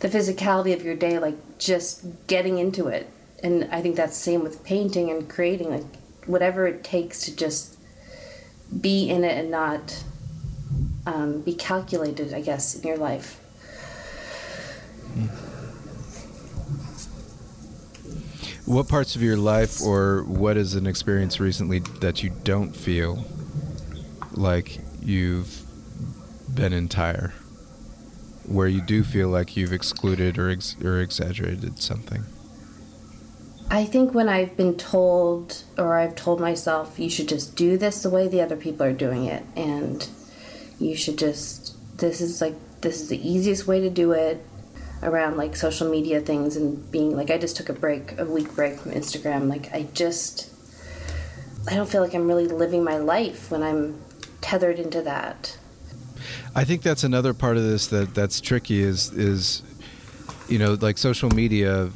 the 0.00 0.08
physicality 0.08 0.74
of 0.74 0.84
your 0.84 0.94
day 0.94 1.18
like 1.18 1.58
just 1.58 2.04
getting 2.26 2.58
into 2.58 2.88
it. 2.88 3.08
And 3.42 3.64
i 3.72 3.80
think 3.80 3.96
that's 3.96 4.16
the 4.18 4.22
same 4.22 4.42
with 4.42 4.62
painting 4.64 5.10
and 5.10 5.28
creating 5.28 5.70
like 5.70 5.86
whatever 6.26 6.66
it 6.66 6.84
takes 6.84 7.24
to 7.24 7.34
just 7.34 7.78
be 8.80 9.08
in 9.08 9.24
it 9.24 9.38
and 9.38 9.50
not 9.50 10.04
um, 11.06 11.40
be 11.40 11.54
calculated 11.54 12.32
i 12.34 12.40
guess 12.40 12.74
in 12.74 12.82
your 12.88 12.96
life 12.96 13.40
what 18.66 18.88
parts 18.88 19.14
of 19.14 19.22
your 19.22 19.36
life 19.36 19.82
or 19.82 20.24
what 20.24 20.56
is 20.56 20.74
an 20.74 20.86
experience 20.86 21.38
recently 21.38 21.80
that 22.00 22.22
you 22.22 22.30
don't 22.44 22.74
feel 22.74 23.24
like 24.32 24.78
you've 25.02 25.62
been 26.54 26.72
entire? 26.72 27.34
Where 28.46 28.68
you 28.68 28.80
do 28.80 29.04
feel 29.04 29.28
like 29.28 29.56
you've 29.56 29.72
excluded 29.72 30.38
or, 30.38 30.50
ex- 30.50 30.76
or 30.82 31.00
exaggerated 31.00 31.80
something? 31.82 32.24
I 33.70 33.84
think 33.84 34.14
when 34.14 34.28
I've 34.28 34.56
been 34.56 34.76
told, 34.76 35.64
or 35.78 35.96
I've 35.96 36.14
told 36.14 36.40
myself, 36.40 36.98
you 36.98 37.08
should 37.08 37.28
just 37.28 37.56
do 37.56 37.76
this 37.76 38.02
the 38.02 38.10
way 38.10 38.28
the 38.28 38.42
other 38.42 38.56
people 38.56 38.86
are 38.86 38.92
doing 38.92 39.24
it, 39.24 39.42
and 39.56 40.06
you 40.78 40.94
should 40.94 41.18
just, 41.18 41.74
this 41.98 42.20
is 42.20 42.40
like, 42.40 42.54
this 42.82 43.00
is 43.00 43.08
the 43.08 43.28
easiest 43.28 43.66
way 43.66 43.80
to 43.80 43.88
do 43.88 44.12
it 44.12 44.44
around 45.04 45.36
like 45.36 45.54
social 45.54 45.88
media 45.88 46.20
things 46.20 46.56
and 46.56 46.90
being 46.90 47.16
like 47.16 47.30
I 47.30 47.38
just 47.38 47.56
took 47.56 47.68
a 47.68 47.72
break, 47.72 48.18
a 48.18 48.24
week 48.24 48.54
break 48.54 48.78
from 48.78 48.92
Instagram. 48.92 49.48
Like 49.48 49.72
I 49.72 49.86
just 49.94 50.50
I 51.68 51.74
don't 51.74 51.88
feel 51.88 52.02
like 52.02 52.14
I'm 52.14 52.26
really 52.26 52.46
living 52.46 52.84
my 52.84 52.98
life 52.98 53.50
when 53.50 53.62
I'm 53.62 54.00
tethered 54.40 54.78
into 54.78 55.00
that. 55.02 55.56
I 56.54 56.64
think 56.64 56.82
that's 56.82 57.04
another 57.04 57.34
part 57.34 57.56
of 57.56 57.62
this 57.62 57.86
that 57.88 58.14
that's 58.14 58.40
tricky 58.40 58.82
is 58.82 59.10
is 59.12 59.62
you 60.48 60.58
know 60.58 60.76
like 60.80 60.98
social 60.98 61.30
media 61.30 61.90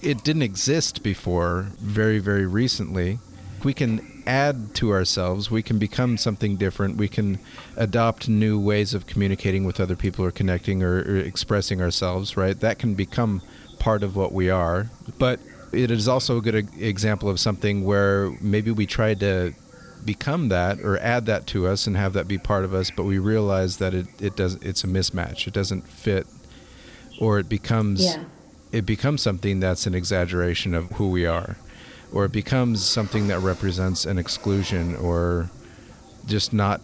it 0.00 0.22
didn't 0.22 0.42
exist 0.42 1.02
before 1.02 1.68
very 1.78 2.18
very 2.18 2.46
recently. 2.46 3.18
We 3.64 3.74
can 3.74 4.17
add 4.28 4.74
to 4.74 4.92
ourselves. 4.92 5.50
We 5.50 5.62
can 5.62 5.78
become 5.78 6.18
something 6.18 6.56
different. 6.56 6.96
We 6.96 7.08
can 7.08 7.38
adopt 7.76 8.28
new 8.28 8.60
ways 8.60 8.92
of 8.92 9.06
communicating 9.06 9.64
with 9.64 9.80
other 9.80 9.96
people 9.96 10.24
or 10.24 10.30
connecting 10.30 10.82
or, 10.82 10.98
or 10.98 11.16
expressing 11.16 11.80
ourselves, 11.80 12.36
right? 12.36 12.58
That 12.60 12.78
can 12.78 12.94
become 12.94 13.40
part 13.78 14.02
of 14.02 14.14
what 14.14 14.32
we 14.32 14.50
are. 14.50 14.90
But 15.18 15.40
it 15.72 15.90
is 15.90 16.06
also 16.06 16.36
a 16.36 16.42
good 16.42 16.68
example 16.78 17.30
of 17.30 17.40
something 17.40 17.84
where 17.84 18.30
maybe 18.40 18.70
we 18.70 18.86
tried 18.86 19.20
to 19.20 19.54
become 20.04 20.50
that 20.50 20.78
or 20.80 20.98
add 20.98 21.26
that 21.26 21.46
to 21.48 21.66
us 21.66 21.86
and 21.86 21.96
have 21.96 22.12
that 22.12 22.28
be 22.28 22.38
part 22.38 22.64
of 22.64 22.74
us, 22.74 22.90
but 22.90 23.04
we 23.04 23.18
realize 23.18 23.78
that 23.78 23.94
it, 23.94 24.06
it 24.20 24.36
does 24.36 24.54
it's 24.56 24.84
a 24.84 24.86
mismatch. 24.86 25.46
It 25.46 25.54
doesn't 25.54 25.88
fit 25.88 26.26
or 27.18 27.38
it 27.38 27.48
becomes 27.48 28.04
yeah. 28.04 28.24
it 28.72 28.84
becomes 28.84 29.22
something 29.22 29.58
that's 29.58 29.86
an 29.86 29.94
exaggeration 29.94 30.74
of 30.74 30.90
who 30.92 31.10
we 31.10 31.24
are 31.26 31.56
or 32.12 32.24
it 32.24 32.32
becomes 32.32 32.84
something 32.84 33.28
that 33.28 33.38
represents 33.40 34.06
an 34.06 34.18
exclusion 34.18 34.96
or 34.96 35.50
just 36.26 36.52
not 36.52 36.80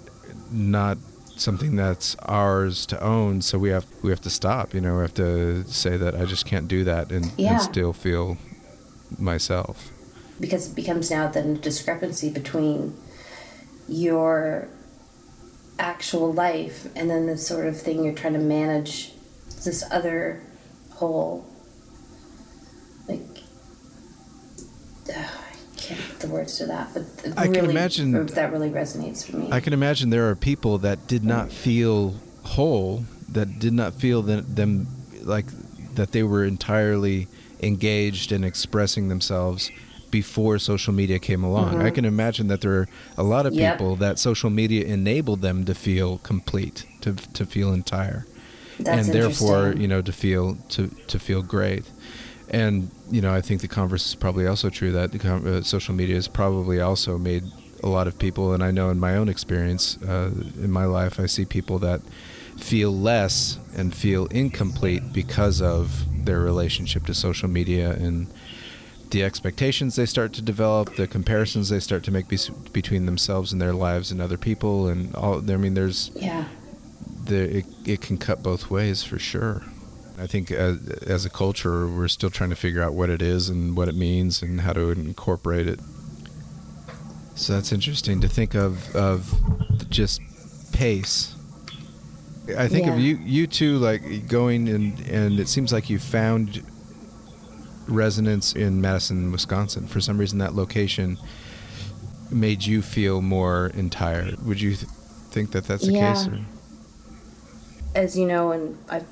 not 0.50 0.98
something 1.36 1.74
that's 1.74 2.14
ours 2.22 2.86
to 2.86 3.02
own 3.02 3.42
so 3.42 3.58
we 3.58 3.70
have 3.70 3.86
we 4.02 4.10
have 4.10 4.20
to 4.20 4.30
stop 4.30 4.72
you 4.72 4.80
know 4.80 4.96
we 4.96 5.02
have 5.02 5.14
to 5.14 5.64
say 5.64 5.96
that 5.96 6.14
i 6.14 6.24
just 6.24 6.46
can't 6.46 6.68
do 6.68 6.84
that 6.84 7.10
and, 7.10 7.32
yeah. 7.36 7.54
and 7.54 7.60
still 7.62 7.92
feel 7.92 8.38
myself 9.18 9.90
because 10.38 10.70
it 10.70 10.74
becomes 10.76 11.10
now 11.10 11.26
then 11.28 11.56
a 11.56 11.58
discrepancy 11.58 12.30
between 12.30 12.96
your 13.88 14.68
actual 15.78 16.32
life 16.32 16.86
and 16.94 17.10
then 17.10 17.26
the 17.26 17.36
sort 17.36 17.66
of 17.66 17.80
thing 17.80 18.04
you're 18.04 18.14
trying 18.14 18.32
to 18.32 18.38
manage 18.38 19.12
this 19.64 19.82
other 19.90 20.40
whole 20.94 21.44
I 25.08 25.76
can't 25.76 26.00
put 26.08 26.20
the 26.20 26.28
words 26.28 26.58
to 26.58 26.66
that, 26.66 26.90
but 26.94 27.02
I 27.36 27.44
really, 27.44 27.54
can 27.56 27.70
imagine 27.70 28.26
that 28.26 28.52
really 28.52 28.70
resonates 28.70 29.28
for 29.28 29.36
me. 29.36 29.48
I 29.50 29.60
can 29.60 29.72
imagine 29.72 30.10
there 30.10 30.28
are 30.30 30.34
people 30.34 30.78
that 30.78 31.06
did 31.06 31.24
not 31.24 31.52
feel 31.52 32.14
whole, 32.44 33.04
that 33.28 33.58
did 33.58 33.72
not 33.72 33.94
feel 33.94 34.22
that 34.22 34.56
them 34.56 34.86
like 35.22 35.46
that 35.94 36.12
they 36.12 36.22
were 36.22 36.44
entirely 36.44 37.28
engaged 37.60 38.32
in 38.32 38.44
expressing 38.44 39.08
themselves 39.08 39.70
before 40.10 40.58
social 40.58 40.92
media 40.92 41.18
came 41.18 41.42
along. 41.42 41.74
Mm-hmm. 41.74 41.86
I 41.86 41.90
can 41.90 42.04
imagine 42.04 42.46
that 42.48 42.60
there 42.60 42.72
are 42.72 42.88
a 43.16 43.22
lot 43.22 43.46
of 43.46 43.54
yep. 43.54 43.74
people 43.74 43.96
that 43.96 44.18
social 44.18 44.50
media 44.50 44.84
enabled 44.84 45.40
them 45.40 45.64
to 45.64 45.74
feel 45.74 46.18
complete, 46.18 46.86
to 47.00 47.14
to 47.14 47.44
feel 47.44 47.72
entire, 47.72 48.26
That's 48.78 49.06
and 49.06 49.14
therefore, 49.14 49.74
you 49.76 49.88
know, 49.88 50.02
to 50.02 50.12
feel 50.12 50.56
to 50.70 50.88
to 51.08 51.18
feel 51.18 51.42
great 51.42 51.84
and 52.50 52.90
you 53.10 53.20
know, 53.20 53.34
I 53.34 53.40
think 53.40 53.60
the 53.60 53.68
converse 53.68 54.06
is 54.06 54.14
probably 54.14 54.46
also 54.46 54.70
true 54.70 54.92
that 54.92 55.24
uh, 55.24 55.62
social 55.62 55.94
media 55.94 56.16
has 56.16 56.28
probably 56.28 56.80
also 56.80 57.18
made 57.18 57.44
a 57.82 57.88
lot 57.88 58.06
of 58.06 58.18
people, 58.18 58.52
and 58.52 58.62
I 58.62 58.70
know 58.70 58.90
in 58.90 58.98
my 58.98 59.16
own 59.16 59.28
experience 59.28 59.98
uh, 60.02 60.30
in 60.56 60.70
my 60.70 60.86
life, 60.86 61.20
I 61.20 61.26
see 61.26 61.44
people 61.44 61.78
that 61.80 62.00
feel 62.58 62.92
less 62.92 63.58
and 63.76 63.94
feel 63.94 64.26
incomplete 64.26 65.12
because 65.12 65.60
of 65.60 66.04
their 66.24 66.40
relationship 66.40 67.04
to 67.06 67.14
social 67.14 67.48
media 67.48 67.90
and 67.92 68.28
the 69.10 69.22
expectations 69.22 69.96
they 69.96 70.06
start 70.06 70.32
to 70.32 70.42
develop, 70.42 70.96
the 70.96 71.06
comparisons 71.06 71.68
they 71.68 71.78
start 71.80 72.02
to 72.04 72.10
make 72.10 72.26
be- 72.26 72.38
between 72.72 73.06
themselves 73.06 73.52
and 73.52 73.60
their 73.60 73.72
lives 73.72 74.10
and 74.10 74.20
other 74.20 74.38
people, 74.38 74.88
and 74.88 75.14
all. 75.14 75.38
I 75.50 75.56
mean, 75.56 75.74
there's 75.74 76.10
yeah, 76.14 76.46
the, 77.24 77.58
it, 77.58 77.66
it 77.84 78.00
can 78.00 78.18
cut 78.18 78.42
both 78.42 78.70
ways 78.70 79.04
for 79.04 79.18
sure. 79.18 79.62
I 80.18 80.26
think 80.26 80.50
as, 80.50 80.88
as, 81.06 81.24
a 81.24 81.30
culture, 81.30 81.88
we're 81.88 82.08
still 82.08 82.30
trying 82.30 82.50
to 82.50 82.56
figure 82.56 82.82
out 82.82 82.94
what 82.94 83.10
it 83.10 83.20
is 83.20 83.48
and 83.48 83.76
what 83.76 83.88
it 83.88 83.96
means 83.96 84.42
and 84.42 84.60
how 84.60 84.72
to 84.72 84.90
incorporate 84.90 85.66
it. 85.66 85.80
So 87.34 87.54
that's 87.54 87.72
interesting 87.72 88.20
to 88.20 88.28
think 88.28 88.54
of 88.54 88.94
of 88.94 89.34
just 89.90 90.20
pace. 90.72 91.34
I 92.56 92.68
think 92.68 92.86
yeah. 92.86 92.94
of 92.94 93.00
you 93.00 93.16
you 93.24 93.46
two 93.48 93.78
like 93.78 94.28
going 94.28 94.68
and 94.68 95.00
and 95.08 95.40
it 95.40 95.48
seems 95.48 95.72
like 95.72 95.90
you 95.90 95.98
found 95.98 96.62
resonance 97.88 98.52
in 98.52 98.80
Madison, 98.80 99.32
Wisconsin. 99.32 99.88
For 99.88 100.00
some 100.00 100.18
reason, 100.18 100.38
that 100.38 100.54
location 100.54 101.18
made 102.30 102.64
you 102.64 102.82
feel 102.82 103.20
more 103.20 103.68
entire. 103.74 104.30
Would 104.44 104.60
you 104.60 104.76
th- 104.76 104.90
think 105.30 105.52
that 105.52 105.64
that's 105.64 105.86
the 105.86 105.92
yeah. 105.92 106.14
case? 106.14 106.28
Or? 106.28 106.38
As 107.94 108.16
you 108.16 108.26
know, 108.26 108.52
and 108.52 108.78
I've 108.88 109.06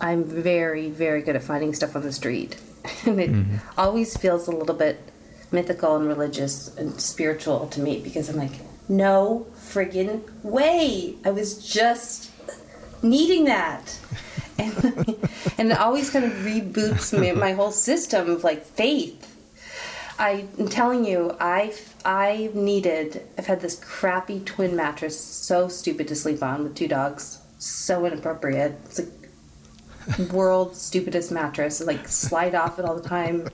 I'm 0.00 0.24
very, 0.24 0.90
very 0.90 1.22
good 1.22 1.36
at 1.36 1.42
finding 1.42 1.74
stuff 1.74 1.96
on 1.96 2.02
the 2.02 2.12
street. 2.12 2.56
and 3.06 3.20
it 3.20 3.30
mm-hmm. 3.30 3.56
always 3.78 4.16
feels 4.16 4.48
a 4.48 4.50
little 4.50 4.74
bit 4.74 5.00
mythical 5.52 5.96
and 5.96 6.06
religious 6.06 6.74
and 6.76 7.00
spiritual 7.00 7.68
to 7.68 7.80
me 7.80 8.00
because 8.00 8.28
I'm 8.28 8.36
like, 8.36 8.60
no 8.88 9.46
friggin' 9.56 10.22
way. 10.42 11.14
I 11.24 11.30
was 11.30 11.66
just 11.66 12.30
needing 13.02 13.44
that. 13.44 13.98
and, 14.58 14.74
and 15.58 15.72
it 15.72 15.78
always 15.78 16.10
kind 16.10 16.24
of 16.24 16.32
reboots 16.32 17.18
me, 17.18 17.32
my 17.32 17.52
whole 17.52 17.72
system 17.72 18.28
of 18.30 18.44
like 18.44 18.64
faith. 18.64 19.30
I, 20.18 20.46
am 20.58 20.68
telling 20.68 21.04
you, 21.04 21.36
I 21.40 21.74
I 22.04 22.50
needed. 22.54 23.26
I've 23.36 23.46
had 23.46 23.60
this 23.60 23.74
crappy 23.76 24.40
twin 24.40 24.76
mattress, 24.76 25.18
so 25.18 25.66
stupid 25.66 26.06
to 26.08 26.14
sleep 26.14 26.40
on 26.40 26.62
with 26.62 26.76
two 26.76 26.86
dogs, 26.86 27.40
so 27.58 28.04
inappropriate. 28.06 28.78
It's 28.84 29.00
like 29.00 29.23
world's 30.32 30.80
stupidest 30.80 31.32
mattress. 31.32 31.80
Like 31.84 32.08
slide 32.08 32.54
off 32.54 32.78
it 32.78 32.84
all 32.84 32.96
the 32.96 33.08
time. 33.08 33.48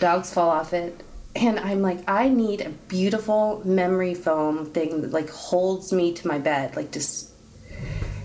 Dogs 0.00 0.32
fall 0.32 0.50
off 0.50 0.72
it. 0.72 1.02
And 1.36 1.58
I'm 1.58 1.82
like, 1.82 2.08
I 2.08 2.28
need 2.28 2.60
a 2.60 2.70
beautiful 2.70 3.60
memory 3.64 4.14
foam 4.14 4.66
thing 4.66 5.02
that 5.02 5.10
like 5.10 5.30
holds 5.30 5.92
me 5.92 6.12
to 6.14 6.28
my 6.28 6.38
bed, 6.38 6.76
like 6.76 6.92
just 6.92 7.34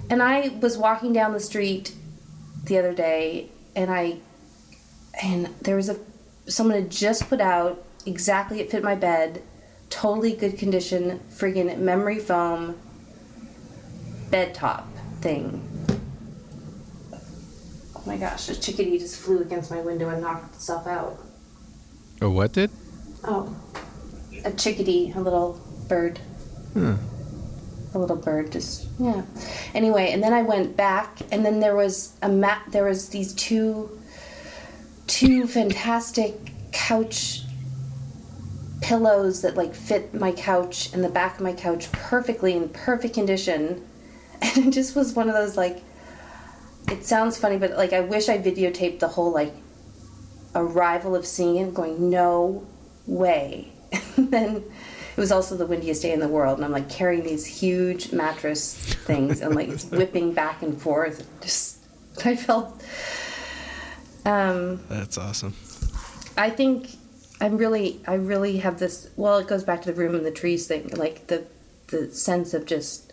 and 0.10 0.24
I 0.24 0.50
was 0.60 0.78
walking 0.78 1.14
down 1.14 1.34
the 1.34 1.40
street 1.40 1.94
the 2.64 2.80
other 2.80 2.94
day, 2.94 3.50
and 3.76 3.92
I, 3.92 4.18
and 5.22 5.48
there 5.62 5.76
was 5.76 5.90
a, 5.90 5.98
someone 6.48 6.82
had 6.82 6.92
just 6.92 7.30
put 7.30 7.40
out 7.40 7.84
exactly 8.06 8.60
it 8.60 8.72
fit 8.72 8.84
my 8.84 8.96
bed, 8.96 9.44
totally 9.90 10.34
good 10.34 10.58
condition, 10.58 11.20
friggin' 11.30 11.78
memory 11.78 12.18
foam 12.18 12.80
bed 14.32 14.56
top 14.56 14.88
thing. 15.22 15.69
Oh 18.00 18.04
my 18.06 18.18
gosh, 18.18 18.48
a 18.50 18.60
chickadee 18.60 18.98
just 18.98 19.20
flew 19.20 19.42
against 19.42 19.70
my 19.70 19.82
window 19.82 20.10
and 20.10 20.22
knocked 20.22 20.56
itself 20.56 20.88
out. 20.88 21.20
Oh, 22.22 22.30
what 22.30 22.54
did? 22.54 22.72
Oh, 23.26 23.54
a 24.46 24.52
chickadee, 24.52 25.12
a 25.16 25.20
little 25.20 25.60
bird. 25.88 26.18
Hmm 26.74 26.96
a 27.94 28.00
little 28.00 28.16
bird 28.16 28.52
just 28.52 28.88
yeah 29.00 29.24
anyway 29.74 30.12
and 30.12 30.22
then 30.22 30.34
i 30.34 30.42
went 30.42 30.76
back 30.78 31.20
and 31.32 31.46
then 31.46 31.60
there 31.60 31.76
was 31.76 32.16
a 32.22 32.30
mat 32.30 32.62
there 32.70 32.86
was 32.86 33.10
these 33.10 33.34
two 33.34 33.90
two 35.08 35.48
fantastic 35.48 36.52
couch 36.72 37.42
pillows 38.82 39.42
that 39.42 39.56
like 39.56 39.74
fit 39.74 40.14
my 40.14 40.32
couch 40.32 40.94
and 40.94 41.04
the 41.04 41.10
back 41.10 41.36
of 41.36 41.42
my 41.42 41.54
couch 41.54 41.92
perfectly 41.92 42.54
in 42.54 42.70
perfect 42.70 43.14
condition 43.14 43.86
and 44.42 44.68
it 44.68 44.72
just 44.72 44.96
was 44.96 45.14
one 45.14 45.28
of 45.28 45.34
those 45.34 45.58
like 45.58 45.82
it 46.92 47.06
sounds 47.06 47.38
funny 47.38 47.58
but 47.58 47.72
like 47.78 47.94
i 47.94 48.00
wish 48.00 48.30
i 48.30 48.38
videotaped 48.38 49.00
the 49.00 49.08
whole 49.08 49.32
like 49.32 49.54
arrival 50.56 51.16
of 51.16 51.26
seeing 51.26 51.58
it 51.58 51.74
going 51.74 52.10
no 52.10 52.66
way 53.06 53.72
and 54.18 54.32
then 54.32 54.64
it 55.20 55.22
was 55.24 55.34
also 55.34 55.58
the 55.58 55.66
windiest 55.66 56.02
day 56.02 56.14
in 56.14 56.22
the 56.22 56.30
world, 56.30 56.60
and 56.60 56.64
I'm 56.64 56.72
like 56.72 56.90
carrying 56.90 57.24
these 57.24 57.46
huge 57.46 58.14
mattress 58.14 58.74
things 59.04 59.42
and 59.42 59.54
like 59.54 59.70
whipping 59.92 60.32
back 60.32 60.62
and 60.62 60.82
forth. 60.82 61.28
Just 61.42 61.80
I 62.24 62.38
felt. 62.38 62.82
Um, 64.24 64.80
That's 64.88 65.18
awesome. 65.18 65.56
I 66.38 66.50
think 66.50 66.92
I'm 67.42 67.58
really, 67.58 68.00
I 68.08 68.14
really 68.14 68.60
have 68.60 68.80
this. 68.80 69.10
Well, 69.18 69.40
it 69.40 69.48
goes 69.48 69.66
back 69.66 69.82
to 69.82 69.92
the 69.92 70.00
room 70.00 70.16
and 70.16 70.26
the 70.26 70.32
trees 70.32 70.68
thing, 70.68 70.88
like 70.96 71.28
the 71.28 71.44
the 71.88 72.10
sense 72.12 72.54
of 72.54 72.66
just 72.66 73.12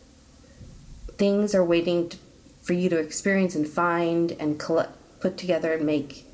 things 1.19 1.57
are 1.57 1.65
waiting 1.65 2.11
to, 2.11 2.19
for 2.67 2.73
you 2.73 2.89
to 2.89 2.99
experience 2.99 3.55
and 3.55 3.69
find 3.69 4.33
and 4.41 4.59
collect, 4.59 4.91
put 5.21 5.39
together 5.39 5.73
and 5.75 5.87
make 5.87 6.25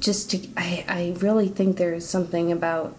just 0.00 0.32
to, 0.32 0.48
I, 0.56 0.84
I 0.88 1.16
really 1.20 1.46
think 1.46 1.76
there 1.76 1.94
is 1.94 2.08
something 2.08 2.50
about 2.50 2.96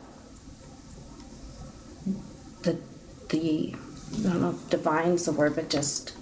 the 2.63 2.79
the 3.29 3.75
I 4.19 4.23
don't 4.23 4.41
know 4.41 4.49
if 4.51 4.69
divine's 4.69 5.25
the 5.25 5.33
word, 5.33 5.55
but 5.55 5.69
just 5.69 6.13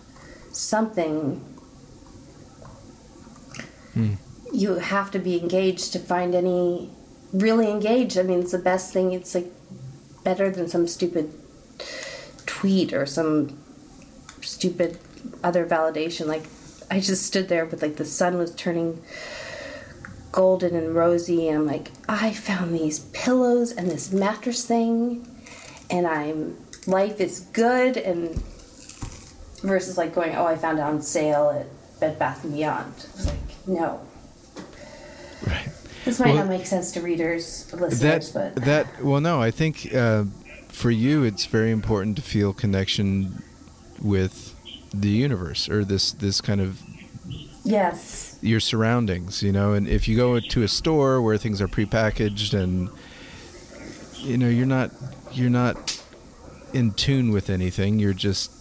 something 0.52 1.36
hmm. 3.94 4.14
you 4.52 4.76
have 4.76 5.12
to 5.12 5.20
be 5.20 5.40
engaged 5.40 5.94
to 5.94 6.00
find 6.00 6.34
any 6.34 6.90
really 7.32 7.70
engaged. 7.70 8.18
I 8.18 8.24
mean 8.24 8.40
it's 8.40 8.52
the 8.52 8.58
best 8.58 8.94
thing 8.94 9.12
it's 9.12 9.36
like 9.36 9.52
better 10.24 10.50
than 10.50 10.68
some 10.68 10.88
stupid 10.88 11.32
tweet 12.48 12.94
or 12.94 13.06
some 13.06 13.58
stupid 14.58 14.98
other 15.44 15.66
validation. 15.66 16.26
Like 16.26 16.44
I 16.90 17.00
just 17.00 17.26
stood 17.26 17.48
there 17.48 17.66
with 17.66 17.82
like 17.82 17.98
the 17.98 18.06
sun 18.06 18.38
was 18.38 18.54
turning 18.56 19.02
golden 20.32 20.76
and 20.76 20.96
rosy 20.96 21.48
and 21.48 21.60
I'm 21.60 21.68
like, 21.68 21.92
I 22.10 22.34
found 22.34 22.74
these 22.74 23.00
pillows 23.00 23.72
and 23.72 23.90
this 23.90 24.12
mattress 24.12 24.66
thing 24.66 25.28
and 25.90 26.08
I'm 26.08 26.58
life 26.88 27.22
is 27.22 27.42
good 27.54 27.98
and 27.98 28.42
versus 29.62 29.98
like 29.98 30.16
going, 30.16 30.36
Oh, 30.36 30.46
I 30.46 30.56
found 30.56 30.80
it 30.80 30.82
on 30.82 31.02
sale 31.02 31.52
at 31.52 32.00
Bed 32.00 32.18
Bath 32.18 32.44
and 32.44 32.54
Beyond. 32.54 32.94
It's 32.96 33.26
like, 33.28 33.68
no. 33.68 34.02
Right. 35.46 35.70
This 36.04 36.20
might 36.20 36.28
well, 36.28 36.38
not 36.38 36.48
make 36.48 36.66
sense 36.66 36.94
to 36.94 37.02
readers, 37.02 37.72
listeners, 37.74 38.32
that, 38.32 38.56
but 38.56 38.66
that 38.66 39.04
well 39.04 39.22
no, 39.22 39.40
I 39.40 39.52
think 39.52 39.94
uh, 39.94 40.24
for 40.70 40.90
you 40.90 41.24
it's 41.24 41.46
very 41.46 41.70
important 41.70 42.16
to 42.16 42.22
feel 42.24 42.54
connection 42.54 43.44
with 44.02 44.54
the 44.94 45.10
universe 45.10 45.68
or 45.70 45.84
this 45.84 46.12
this 46.14 46.42
kind 46.42 46.62
of 46.62 46.82
yes 47.64 48.28
your 48.42 48.60
surroundings, 48.60 49.42
you 49.44 49.52
know. 49.52 49.74
And 49.74 49.88
if 49.88 50.08
you 50.08 50.16
go 50.16 50.40
to 50.40 50.64
a 50.64 50.68
store 50.68 51.22
where 51.22 51.38
things 51.38 51.62
are 51.62 51.68
prepackaged 51.68 52.54
and 52.54 52.90
you 54.16 54.38
know 54.38 54.50
you're 54.50 54.66
not 54.66 54.92
you're 55.32 55.50
not 55.50 56.02
in 56.74 56.92
tune 56.92 57.32
with 57.32 57.50
anything, 57.50 58.00
you're 58.00 58.14
just 58.14 58.52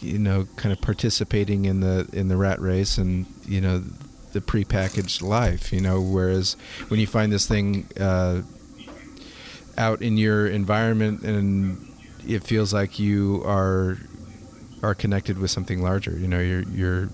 you 0.00 0.18
know 0.18 0.46
kind 0.56 0.72
of 0.72 0.80
participating 0.80 1.64
in 1.64 1.80
the 1.80 2.08
in 2.12 2.28
the 2.28 2.36
rat 2.36 2.60
race 2.60 2.98
and 2.98 3.26
you 3.46 3.60
know 3.60 3.82
the 4.32 4.40
prepackaged 4.40 5.22
life, 5.22 5.72
you 5.72 5.80
know. 5.80 6.00
Whereas 6.00 6.56
when 6.88 7.00
you 7.00 7.06
find 7.06 7.32
this 7.32 7.46
thing 7.46 7.86
uh, 7.98 8.42
out 9.76 10.02
in 10.02 10.16
your 10.16 10.46
environment 10.46 11.22
and 11.22 11.86
it 12.26 12.44
feels 12.44 12.72
like 12.72 12.98
you 12.98 13.42
are 13.44 13.98
are 14.82 14.94
connected 14.94 15.38
with 15.38 15.50
something 15.50 15.82
larger, 15.82 16.12
you 16.12 16.28
know, 16.28 16.40
you're 16.40 16.62
you're 16.62 17.08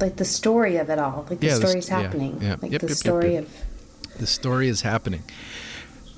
like 0.00 0.16
the 0.16 0.24
story 0.24 0.76
of 0.76 0.90
it 0.90 0.98
all. 0.98 1.26
Like 1.28 1.40
the 1.40 1.48
yeah, 1.48 1.54
story's 1.54 1.86
the, 1.86 1.94
happening. 1.94 2.38
Yeah, 2.40 2.48
yeah. 2.48 2.56
Like 2.60 2.72
yep, 2.72 2.80
the 2.80 2.88
yep, 2.88 2.96
story 2.96 3.34
yep, 3.34 3.44
of. 3.44 4.18
The 4.18 4.26
story 4.26 4.68
is 4.68 4.82
happening. 4.82 5.22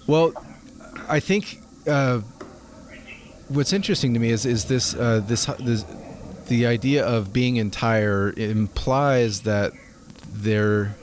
Well, 0.07 0.33
I 1.09 1.20
think 1.20 1.61
uh, 1.87 2.20
what's 3.49 3.73
interesting 3.73 4.14
to 4.14 4.20
me 4.20 4.31
is 4.31 4.46
is 4.46 4.66
this 4.66 4.94
uh, 4.94 5.23
this 5.25 5.46
this 5.59 5.85
the 6.49 6.66
idea 6.66 7.05
of 7.05 7.33
being 7.33 7.57
entire 7.57 8.33
implies 8.37 9.42
that 9.42 9.73
there. 10.29 10.96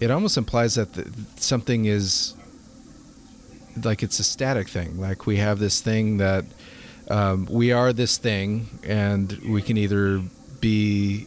It 0.00 0.10
almost 0.10 0.36
implies 0.36 0.74
that 0.74 0.92
the, 0.92 1.10
something 1.36 1.84
is 1.86 2.34
like 3.82 4.02
it's 4.02 4.18
a 4.18 4.24
static 4.24 4.68
thing. 4.68 5.00
Like 5.00 5.26
we 5.26 5.36
have 5.36 5.58
this 5.58 5.80
thing 5.80 6.18
that 6.18 6.44
um, 7.10 7.46
we 7.50 7.72
are 7.72 7.92
this 7.92 8.18
thing, 8.18 8.78
and 8.82 9.32
we 9.46 9.62
can 9.62 9.76
either 9.76 10.22
be 10.60 11.26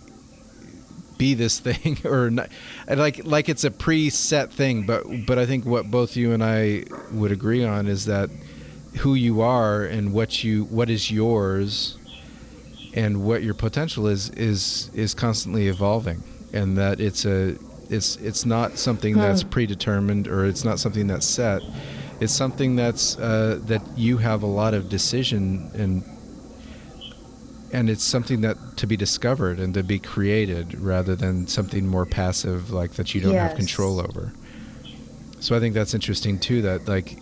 be 1.18 1.34
this 1.34 1.60
thing 1.68 1.98
or 2.06 2.30
not. 2.30 2.50
Like 2.88 3.26
like 3.26 3.50
it's 3.50 3.64
a 3.64 3.72
preset 3.72 4.50
thing 4.50 4.86
but 4.86 5.04
but 5.26 5.38
I 5.38 5.46
think 5.46 5.66
what 5.66 5.90
both 5.90 6.16
you 6.16 6.32
and 6.34 6.44
I 6.44 6.84
would 7.12 7.32
agree 7.32 7.64
on 7.64 7.88
is 7.88 8.06
that 8.06 8.30
who 9.00 9.14
you 9.14 9.42
are 9.42 9.84
and 9.84 10.14
what 10.14 10.44
you 10.44 10.66
what 10.66 10.90
is 10.90 11.12
yours 11.12 11.98
and 12.94 13.24
what 13.24 13.44
your 13.44 13.54
potential 13.54 14.08
is 14.08 14.30
is 14.32 14.90
is 14.94 15.14
constantly 15.14 15.68
evolving. 15.68 16.24
And 16.54 16.78
that 16.78 17.00
it's 17.00 17.26
a 17.26 17.58
it's 17.90 18.16
it's 18.18 18.46
not 18.46 18.78
something 18.78 19.14
hmm. 19.14 19.20
that's 19.20 19.44
predetermined 19.44 20.28
or 20.28 20.46
it's 20.46 20.64
not 20.64 20.80
something 20.80 21.08
that's 21.08 21.26
set 21.26 21.62
it's 22.20 22.34
something 22.34 22.76
that's 22.76 23.18
uh, 23.18 23.60
that 23.64 23.82
you 23.96 24.18
have 24.18 24.44
a 24.44 24.48
lot 24.48 24.74
of 24.74 24.90
decision 24.90 25.70
and 25.74 26.04
and 27.72 27.90
it's 27.90 28.04
something 28.04 28.42
that 28.42 28.58
to 28.78 28.88
be 28.88 28.96
discovered 28.96 29.60
and 29.60 29.74
to 29.74 29.84
be 29.84 30.00
created 30.00 30.80
rather 30.80 31.16
than 31.16 31.48
something 31.48 31.86
more 31.86 32.06
passive 32.06 32.72
like 32.72 32.94
that 32.94 33.14
you 33.14 33.22
don't 33.22 33.34
yes. 33.34 33.50
have 33.50 33.58
control 33.58 34.00
over 34.00 34.32
so 35.40 35.56
i 35.56 35.60
think 35.60 35.74
that's 35.74 35.94
interesting 35.94 36.40
too 36.40 36.62
that 36.62 36.88
like 36.88 37.18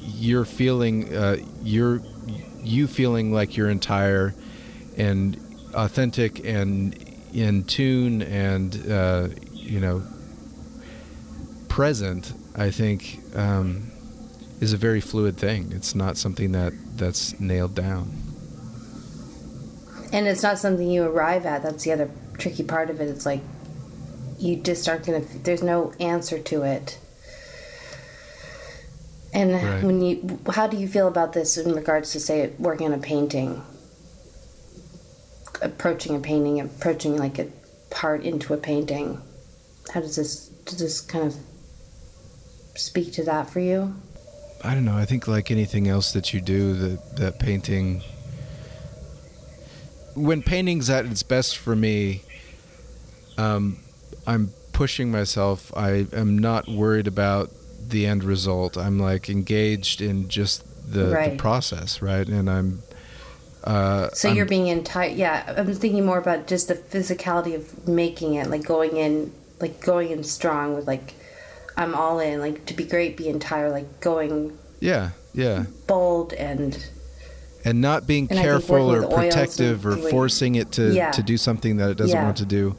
you're 0.00 0.44
feeling 0.44 1.14
uh, 1.14 1.36
you're 1.62 2.00
you 2.62 2.86
feeling 2.86 3.32
like 3.32 3.56
you're 3.56 3.70
entire 3.70 4.34
and 4.96 5.40
authentic 5.74 6.44
and 6.44 7.04
in 7.32 7.62
tune 7.64 8.22
and 8.22 8.90
uh, 8.90 9.28
you 9.52 9.80
know 9.80 10.02
present 11.68 12.32
i 12.56 12.70
think 12.70 13.20
um, 13.34 13.90
is 14.60 14.72
a 14.72 14.76
very 14.76 15.00
fluid 15.00 15.36
thing 15.36 15.70
it's 15.72 15.94
not 15.94 16.16
something 16.16 16.52
that 16.52 16.72
that's 16.96 17.38
nailed 17.38 17.74
down 17.74 18.10
and 20.12 20.26
it's 20.26 20.42
not 20.42 20.58
something 20.58 20.90
you 20.90 21.04
arrive 21.04 21.44
at. 21.44 21.62
That's 21.62 21.84
the 21.84 21.92
other 21.92 22.10
tricky 22.38 22.62
part 22.62 22.90
of 22.90 23.00
it. 23.00 23.08
It's 23.08 23.26
like 23.26 23.40
you 24.38 24.56
just 24.56 24.88
aren't 24.88 25.06
gonna. 25.06 25.20
There's 25.42 25.62
no 25.62 25.92
answer 26.00 26.38
to 26.38 26.62
it. 26.62 26.98
And 29.34 29.52
Right. 29.52 29.84
when 29.84 30.00
you, 30.00 30.38
how 30.50 30.66
do 30.66 30.78
you 30.78 30.88
feel 30.88 31.06
about 31.06 31.34
this 31.34 31.58
in 31.58 31.74
regards 31.74 32.12
to 32.12 32.20
say 32.20 32.50
working 32.58 32.86
on 32.86 32.94
a 32.94 32.98
painting, 32.98 33.62
approaching 35.60 36.16
a 36.16 36.20
painting, 36.20 36.58
approaching 36.60 37.18
like 37.18 37.38
a 37.38 37.48
part 37.90 38.24
into 38.24 38.54
a 38.54 38.56
painting? 38.56 39.20
How 39.92 40.00
does 40.00 40.16
this 40.16 40.46
does 40.64 40.78
this 40.78 41.00
kind 41.00 41.26
of 41.26 41.36
speak 42.74 43.12
to 43.14 43.24
that 43.24 43.50
for 43.50 43.60
you? 43.60 43.94
I 44.64 44.74
don't 44.74 44.84
know. 44.84 44.96
I 44.96 45.04
think 45.04 45.28
like 45.28 45.50
anything 45.50 45.86
else 45.88 46.12
that 46.12 46.32
you 46.34 46.40
do, 46.40 46.74
that 46.74 47.16
that 47.16 47.38
painting. 47.38 48.02
When 50.14 50.42
painting's 50.42 50.90
at 50.90 51.06
its 51.06 51.22
best 51.22 51.56
for 51.56 51.76
me, 51.76 52.22
um, 53.36 53.78
I'm 54.26 54.50
pushing 54.72 55.10
myself. 55.12 55.72
I 55.76 56.06
am 56.12 56.36
not 56.38 56.66
worried 56.68 57.06
about 57.06 57.50
the 57.88 58.04
end 58.06 58.24
result. 58.24 58.76
I'm 58.76 58.98
like 58.98 59.28
engaged 59.30 60.00
in 60.00 60.28
just 60.28 60.64
the, 60.92 61.04
the 61.30 61.36
process, 61.38 62.02
right? 62.02 62.26
And 62.26 62.50
I'm. 62.50 62.82
Uh, 63.62 64.08
So 64.12 64.28
I'm- 64.28 64.36
you're 64.36 64.46
being 64.46 64.66
in 64.66 64.82
tight. 64.82 65.16
Yeah, 65.16 65.54
I'm 65.56 65.72
thinking 65.74 66.04
more 66.04 66.18
about 66.18 66.46
just 66.48 66.66
the 66.68 66.74
physicality 66.74 67.54
of 67.54 67.86
making 67.86 68.34
it, 68.34 68.48
like 68.50 68.64
going 68.64 68.96
in, 68.96 69.32
like 69.60 69.80
going 69.84 70.10
in 70.10 70.24
strong 70.24 70.74
with 70.74 70.86
like, 70.86 71.14
I'm 71.78 71.94
all 71.94 72.18
in. 72.18 72.40
Like 72.40 72.66
to 72.66 72.74
be 72.74 72.84
great, 72.84 73.16
be 73.16 73.28
entire. 73.28 73.70
Like 73.70 74.00
going 74.00 74.58
Yeah, 74.80 75.10
yeah. 75.32 75.64
bold 75.86 76.32
and 76.34 76.76
and 77.64 77.80
not 77.80 78.06
being 78.06 78.26
And 78.30 78.38
careful 78.38 78.92
or 78.92 79.06
protective 79.08 79.86
or 79.86 79.94
doing- 79.96 80.10
forcing 80.10 80.54
it 80.56 80.72
to, 80.72 80.92
Yeah. 80.94 81.10
to 81.10 81.22
do 81.22 81.36
something 81.36 81.76
that 81.78 81.90
it 81.90 81.96
doesn't 81.98 82.16
Yeah. 82.16 82.24
want 82.24 82.36
to 82.38 82.44
do. 82.46 82.76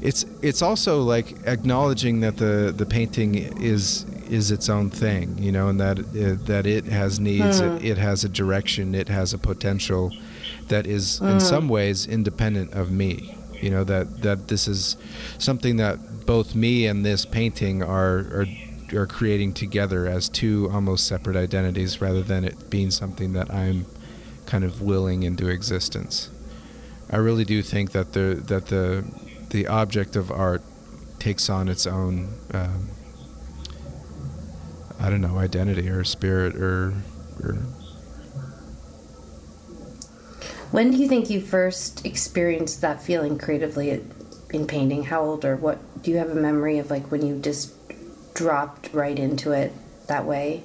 It's 0.00 0.24
it's 0.42 0.62
also 0.62 1.02
like 1.02 1.34
acknowledging 1.46 2.20
that 2.20 2.36
the, 2.36 2.72
the 2.76 2.86
painting 2.86 3.34
is 3.60 4.04
is 4.30 4.50
its 4.50 4.68
own 4.70 4.88
thing, 4.90 5.36
you 5.38 5.52
know, 5.52 5.68
and 5.68 5.78
that 5.80 5.98
it, 6.14 6.46
that 6.46 6.66
it 6.66 6.86
has 6.86 7.20
needs, 7.20 7.60
Hmm. 7.60 7.76
it, 7.76 7.84
it 7.84 7.98
has 7.98 8.24
a 8.24 8.28
direction, 8.30 8.94
it 8.94 9.08
has 9.10 9.34
a 9.34 9.38
potential 9.38 10.10
that 10.68 10.86
is 10.86 11.18
Hmm. 11.18 11.26
in 11.32 11.40
some 11.40 11.68
ways 11.68 12.06
independent 12.06 12.72
of 12.72 12.90
me. 12.90 13.36
You 13.62 13.70
know 13.70 13.84
that 13.84 14.22
that 14.22 14.48
this 14.48 14.66
is 14.66 14.96
something 15.38 15.76
that 15.76 16.26
both 16.26 16.54
me 16.54 16.86
and 16.86 17.06
this 17.06 17.24
painting 17.24 17.82
are 17.82 18.18
are 18.18 18.46
are 18.92 19.06
creating 19.06 19.54
together 19.54 20.06
as 20.06 20.28
two 20.28 20.68
almost 20.72 21.06
separate 21.06 21.36
identities 21.36 22.00
rather 22.00 22.22
than 22.22 22.44
it 22.44 22.68
being 22.68 22.90
something 22.90 23.32
that 23.32 23.50
I'm 23.50 23.86
kind 24.46 24.64
of 24.64 24.82
willing 24.82 25.22
into 25.22 25.48
existence. 25.48 26.28
I 27.08 27.16
really 27.16 27.44
do 27.44 27.62
think 27.62 27.92
that 27.92 28.12
the 28.12 28.42
that 28.48 28.66
the 28.66 29.04
the 29.50 29.66
object 29.68 30.16
of 30.16 30.30
art 30.30 30.62
takes 31.18 31.48
on 31.48 31.68
its 31.68 31.86
own 31.86 32.34
um, 32.52 32.88
I 34.98 35.08
don't 35.08 35.20
know 35.20 35.38
identity 35.38 35.88
or 35.88 36.02
spirit 36.04 36.56
or 36.56 36.94
or 37.42 37.58
When 40.72 40.90
do 40.90 40.96
you 40.96 41.06
think 41.06 41.28
you 41.28 41.42
first 41.42 42.06
experienced 42.06 42.80
that 42.80 43.02
feeling 43.02 43.38
creatively 43.38 43.90
in 44.52 44.66
painting? 44.66 45.04
How 45.04 45.20
old 45.20 45.44
or 45.44 45.54
what? 45.54 46.02
Do 46.02 46.10
you 46.10 46.16
have 46.16 46.30
a 46.30 46.34
memory 46.34 46.78
of 46.78 46.90
like 46.90 47.10
when 47.10 47.24
you 47.24 47.38
just 47.38 47.74
dropped 48.34 48.88
right 48.94 49.18
into 49.18 49.52
it 49.52 49.72
that 50.06 50.24
way? 50.24 50.64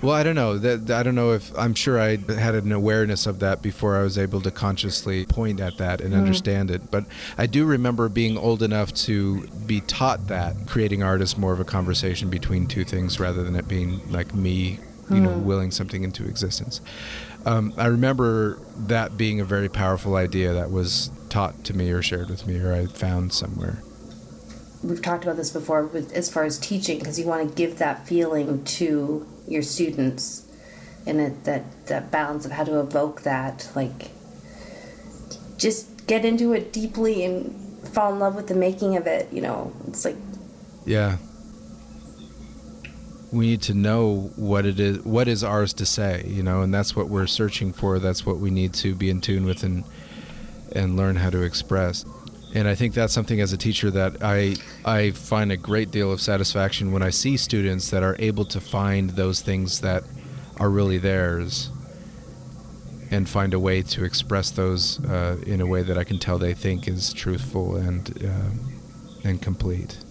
Well, 0.00 0.14
I 0.14 0.22
don't 0.22 0.36
know. 0.36 0.58
That 0.58 0.92
I 0.96 1.02
don't 1.02 1.16
know 1.16 1.32
if 1.32 1.56
I'm 1.58 1.74
sure 1.74 2.00
I 2.00 2.18
had 2.18 2.54
an 2.54 2.70
awareness 2.70 3.26
of 3.26 3.40
that 3.40 3.62
before 3.62 3.96
I 3.96 4.02
was 4.02 4.16
able 4.16 4.40
to 4.42 4.52
consciously 4.52 5.26
point 5.26 5.58
at 5.58 5.78
that 5.78 6.00
and 6.00 6.14
mm. 6.14 6.18
understand 6.18 6.70
it. 6.70 6.88
But 6.88 7.04
I 7.36 7.46
do 7.46 7.64
remember 7.64 8.08
being 8.08 8.38
old 8.38 8.62
enough 8.62 8.94
to 9.06 9.48
be 9.66 9.80
taught 9.80 10.28
that 10.28 10.54
creating 10.68 11.02
art 11.02 11.20
is 11.20 11.36
more 11.36 11.52
of 11.52 11.58
a 11.58 11.64
conversation 11.64 12.30
between 12.30 12.68
two 12.68 12.84
things 12.84 13.18
rather 13.18 13.42
than 13.42 13.56
it 13.56 13.66
being 13.66 14.00
like 14.10 14.34
me, 14.34 14.78
you 15.10 15.20
know, 15.20 15.30
willing 15.30 15.70
something 15.70 16.04
into 16.04 16.24
existence. 16.26 16.80
Um, 17.44 17.74
I 17.76 17.86
remember 17.86 18.58
that 18.76 19.16
being 19.16 19.40
a 19.40 19.44
very 19.44 19.68
powerful 19.68 20.16
idea 20.16 20.52
that 20.52 20.70
was 20.70 21.10
taught 21.28 21.64
to 21.64 21.74
me 21.74 21.90
or 21.90 22.02
shared 22.02 22.30
with 22.30 22.46
me 22.46 22.58
or 22.60 22.72
I 22.72 22.86
found 22.86 23.32
somewhere. 23.32 23.82
We've 24.82 25.02
talked 25.02 25.24
about 25.24 25.36
this 25.36 25.50
before 25.50 25.84
with 25.84 26.12
as 26.12 26.30
far 26.30 26.44
as 26.44 26.58
teaching 26.58 26.98
because 26.98 27.18
you 27.18 27.26
want 27.26 27.48
to 27.48 27.54
give 27.54 27.78
that 27.78 28.06
feeling 28.06 28.64
to 28.64 29.26
your 29.46 29.62
students 29.62 30.46
and 31.06 31.20
it, 31.20 31.44
that 31.44 31.86
that 31.86 32.10
balance 32.10 32.46
of 32.46 32.52
how 32.52 32.64
to 32.64 32.78
evoke 32.80 33.22
that 33.22 33.70
like 33.74 34.10
just 35.56 36.06
get 36.06 36.24
into 36.24 36.52
it 36.52 36.72
deeply 36.72 37.24
and 37.24 37.52
fall 37.88 38.12
in 38.12 38.18
love 38.18 38.34
with 38.34 38.46
the 38.46 38.54
making 38.54 38.96
of 38.96 39.06
it 39.06 39.32
you 39.32 39.40
know 39.40 39.72
it's 39.88 40.04
like 40.04 40.16
Yeah. 40.84 41.16
We 43.32 43.46
need 43.46 43.62
to 43.62 43.74
know 43.74 44.30
what 44.36 44.66
it 44.66 44.78
is 44.78 45.00
what 45.04 45.26
is 45.26 45.42
ours 45.42 45.72
to 45.74 45.86
say, 45.86 46.24
you 46.26 46.42
know, 46.42 46.60
and 46.60 46.72
that's 46.72 46.94
what 46.94 47.08
we're 47.08 47.26
searching 47.26 47.72
for. 47.72 47.98
That's 47.98 48.26
what 48.26 48.38
we 48.38 48.50
need 48.50 48.74
to 48.74 48.94
be 48.94 49.08
in 49.08 49.20
tune 49.20 49.44
with 49.46 49.62
and 49.62 49.84
and 50.74 50.96
learn 50.96 51.16
how 51.16 51.30
to 51.30 51.42
express. 51.42 52.04
And 52.54 52.68
I 52.68 52.74
think 52.74 52.92
that's 52.92 53.14
something 53.14 53.40
as 53.40 53.52
a 53.52 53.56
teacher 53.56 53.90
that 53.90 54.22
I 54.22 54.56
I 54.84 55.12
find 55.12 55.50
a 55.50 55.56
great 55.56 55.90
deal 55.90 56.12
of 56.12 56.20
satisfaction 56.20 56.92
when 56.92 57.02
I 57.02 57.10
see 57.10 57.36
students 57.36 57.90
that 57.90 58.02
are 58.02 58.16
able 58.18 58.44
to 58.46 58.60
find 58.60 59.10
those 59.10 59.40
things 59.40 59.80
that 59.80 60.04
are 60.58 60.68
really 60.68 60.98
theirs 60.98 61.70
and 63.10 63.28
find 63.28 63.54
a 63.54 63.58
way 63.58 63.82
to 63.82 64.04
express 64.04 64.50
those 64.50 65.02
uh, 65.04 65.36
in 65.46 65.60
a 65.60 65.66
way 65.66 65.82
that 65.82 65.98
I 65.98 66.04
can 66.04 66.18
tell 66.18 66.38
they 66.38 66.54
think 66.54 66.88
is 66.88 67.12
truthful 67.12 67.76
and 67.76 68.24
uh, 68.24 69.28
and 69.28 69.40
complete. 69.40 70.01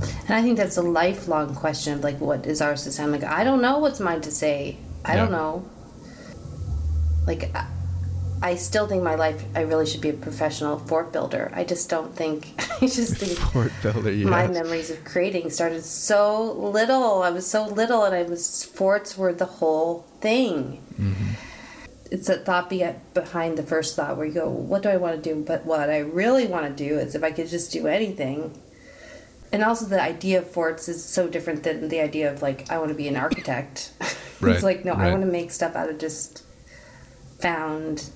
And 0.00 0.30
i 0.30 0.42
think 0.42 0.56
that's 0.56 0.76
a 0.76 0.82
lifelong 0.82 1.54
question 1.54 1.94
of 1.94 2.04
like 2.04 2.20
what 2.20 2.46
is 2.46 2.60
ours 2.60 2.84
to 2.84 2.92
say 2.92 3.02
i'm 3.02 3.12
like 3.12 3.24
i 3.24 3.44
don't 3.44 3.62
know 3.62 3.78
what's 3.78 4.00
mine 4.00 4.20
to 4.20 4.30
say 4.30 4.76
i 5.04 5.16
don't 5.16 5.30
know 5.30 5.68
like 7.26 7.54
I, 7.54 7.66
I 8.40 8.54
still 8.54 8.86
think 8.86 9.02
my 9.02 9.16
life 9.16 9.42
i 9.54 9.62
really 9.62 9.86
should 9.86 10.00
be 10.00 10.10
a 10.10 10.14
professional 10.14 10.78
fort 10.78 11.12
builder 11.12 11.50
i 11.54 11.64
just 11.64 11.90
don't 11.90 12.14
think 12.14 12.54
i 12.80 12.86
just 12.86 13.16
think 13.16 13.38
Fort 13.52 13.72
Builder, 13.82 14.12
yes. 14.12 14.28
my 14.28 14.46
memories 14.46 14.90
of 14.90 15.04
creating 15.04 15.50
started 15.50 15.84
so 15.84 16.52
little. 16.52 17.22
I 17.22 17.30
was 17.30 17.48
so 17.48 17.66
little, 17.66 18.04
and 18.04 18.14
I 18.14 18.22
was 18.22 18.64
forts 18.64 19.18
were 19.18 19.32
the 19.32 19.46
whole 19.46 20.06
thing. 20.20 20.80
Mm-hmm. 21.00 21.30
It's 22.10 22.28
that 22.28 22.46
thought 22.46 22.70
be 22.70 22.84
uh, 22.84 22.94
behind 23.14 23.58
the 23.58 23.62
first 23.62 23.96
thought 23.96 24.16
where 24.16 24.26
you 24.26 24.32
go, 24.32 24.48
"What 24.48 24.82
do 24.82 24.90
I 24.90 24.96
want 24.96 25.22
to 25.22 25.34
do?" 25.34 25.42
But 25.42 25.66
what 25.66 25.90
I 25.90 25.98
really 25.98 26.46
want 26.46 26.66
to 26.66 26.88
do 26.88 26.98
is 26.98 27.14
if 27.14 27.24
I 27.24 27.32
could 27.32 27.48
just 27.48 27.72
do 27.72 27.86
anything. 27.86 28.56
And 29.50 29.64
also, 29.64 29.86
the 29.86 30.00
idea 30.00 30.38
of 30.40 30.50
forts 30.50 30.88
is 30.88 31.02
so 31.02 31.26
different 31.28 31.62
than 31.62 31.88
the 31.88 32.00
idea 32.00 32.30
of 32.32 32.42
like 32.42 32.70
I 32.70 32.78
want 32.78 32.90
to 32.90 32.94
be 32.94 33.08
an 33.08 33.16
architect. 33.16 33.92
Right, 34.40 34.54
it's 34.54 34.62
like 34.62 34.84
no, 34.84 34.92
I 34.92 35.10
want 35.10 35.22
to 35.22 35.26
make 35.26 35.50
stuff 35.50 35.74
out 35.74 35.90
of 35.90 35.98
just 35.98 36.44
found. 37.40 38.08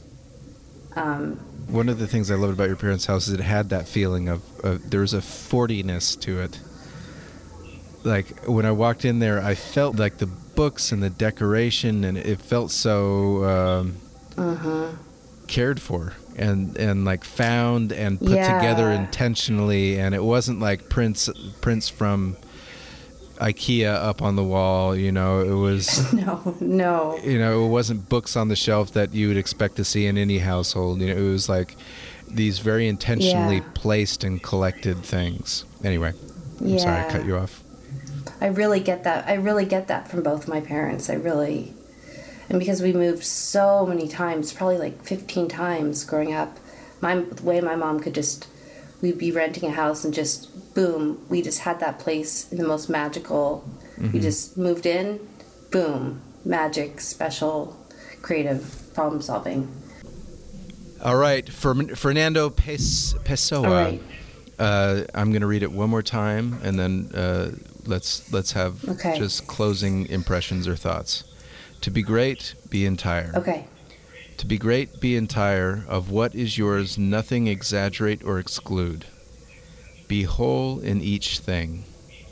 Um, 0.94 1.32
One 1.66 1.88
of 1.88 1.98
the 1.98 2.06
things 2.06 2.30
I 2.30 2.36
loved 2.36 2.52
about 2.52 2.68
your 2.68 2.76
parents' 2.76 3.06
house 3.06 3.26
is 3.26 3.34
it 3.34 3.40
had 3.40 3.70
that 3.70 3.88
feeling 3.88 4.28
of, 4.28 4.40
of 4.64 4.88
there 4.88 5.00
was 5.00 5.14
a 5.14 5.20
fortiness 5.20 6.14
to 6.20 6.40
it. 6.40 6.60
Like 8.04 8.44
when 8.44 8.64
I 8.64 8.70
walked 8.70 9.04
in 9.04 9.18
there, 9.18 9.42
I 9.42 9.56
felt 9.56 9.96
like 9.96 10.18
the 10.18 10.28
books 10.28 10.92
and 10.92 11.02
the 11.02 11.10
decoration, 11.10 12.04
and 12.04 12.16
it 12.16 12.40
felt 12.40 12.70
so 12.70 13.44
um, 13.44 13.96
uh-huh. 14.38 14.92
cared 15.48 15.82
for 15.82 16.12
and 16.36 16.76
and 16.76 17.04
like 17.04 17.24
found 17.24 17.92
and 17.92 18.18
put 18.18 18.28
together 18.30 18.90
intentionally. 18.90 19.98
And 19.98 20.14
it 20.14 20.22
wasn't 20.24 20.60
like 20.60 20.88
prints 20.88 21.28
prints 21.60 21.88
from 21.88 22.36
IKEA 23.38 23.92
up 23.92 24.22
on 24.22 24.36
the 24.36 24.44
wall. 24.44 24.94
You 24.96 25.12
know, 25.12 25.40
it 25.40 25.54
was 25.54 26.12
No, 26.14 26.56
no. 26.60 27.18
you 27.24 27.38
know, 27.38 27.64
it 27.64 27.68
wasn't 27.68 28.08
books 28.08 28.36
on 28.36 28.48
the 28.48 28.56
shelf 28.56 28.92
that 28.92 29.14
you 29.14 29.28
would 29.28 29.36
expect 29.36 29.76
to 29.76 29.84
see 29.84 30.06
in 30.06 30.16
any 30.16 30.38
household. 30.38 31.00
You 31.00 31.08
know, 31.14 31.20
it 31.20 31.30
was 31.30 31.48
like 31.48 31.76
these 32.28 32.60
very 32.60 32.88
intentionally 32.88 33.56
Yeah. 33.56 33.62
placed 33.74 34.24
and 34.24 34.42
collected 34.42 34.98
things. 35.04 35.64
Anyway, 35.84 36.12
I'm 36.60 36.78
sorry 36.78 37.00
I 37.00 37.10
cut 37.10 37.26
you 37.26 37.36
off. 37.36 37.62
I 38.40 38.46
really 38.46 38.80
get 38.80 39.04
that. 39.04 39.28
I 39.28 39.34
really 39.34 39.64
get 39.66 39.88
that 39.88 40.08
from 40.08 40.22
both 40.22 40.48
my 40.48 40.60
parents. 40.60 41.08
I 41.10 41.14
really, 41.14 41.74
and 42.48 42.58
because 42.58 42.82
we 42.82 42.92
moved 42.92 43.24
so 43.24 43.86
many 43.86 44.08
times, 44.08 44.52
probably 44.52 44.78
like 44.78 45.02
15 45.04 45.48
times 45.48 46.04
growing 46.04 46.32
up, 46.32 46.58
my 47.00 47.16
the 47.16 47.42
way 47.42 47.60
my 47.60 47.76
mom 47.76 48.00
could 48.00 48.14
just, 48.14 48.46
we'd 49.00 49.18
be 49.18 49.32
renting 49.32 49.68
a 49.68 49.72
house 49.72 50.04
and 50.04 50.12
just 50.14 50.74
boom, 50.74 51.24
we 51.28 51.42
just 51.42 51.60
had 51.60 51.80
that 51.80 51.98
place 51.98 52.50
in 52.52 52.58
the 52.58 52.66
most 52.66 52.88
magical. 52.88 53.64
We 54.12 54.18
just 54.18 54.56
moved 54.56 54.84
in, 54.86 55.20
boom, 55.70 56.22
magic, 56.44 57.00
special, 57.00 57.76
creative 58.20 58.90
problem 58.94 59.20
solving. 59.22 59.68
All 61.02 61.16
right, 61.16 61.48
Fer- 61.48 61.94
Fernando 61.94 62.50
Pes- 62.50 63.14
Pessoa. 63.24 63.68
Right. 63.70 64.02
Uh, 64.58 65.02
I'm 65.14 65.30
going 65.30 65.40
to 65.42 65.46
read 65.46 65.62
it 65.62 65.70
one 65.72 65.90
more 65.90 66.02
time, 66.02 66.58
and 66.62 66.78
then 66.78 67.10
uh, 67.14 67.52
let's 67.86 68.32
let's 68.32 68.52
have 68.52 68.84
Okay. 68.88 69.16
just 69.18 69.46
closing 69.46 70.06
impressions 70.08 70.66
or 70.68 70.74
thoughts. 70.76 71.24
To 71.82 71.90
be 71.90 72.02
great, 72.02 72.54
be 72.70 72.86
entire. 72.86 73.32
Okay. 73.34 73.66
To 74.38 74.46
be 74.46 74.56
great, 74.58 75.00
be 75.00 75.16
entire. 75.16 75.84
Of 75.88 76.10
what 76.10 76.34
is 76.34 76.56
yours, 76.58 76.96
nothing 76.96 77.46
exaggerate 77.48 78.22
or 78.24 78.38
exclude. 78.38 79.04
Be 80.08 80.22
whole 80.24 80.80
in 80.80 81.00
each 81.00 81.38
thing. 81.40 81.84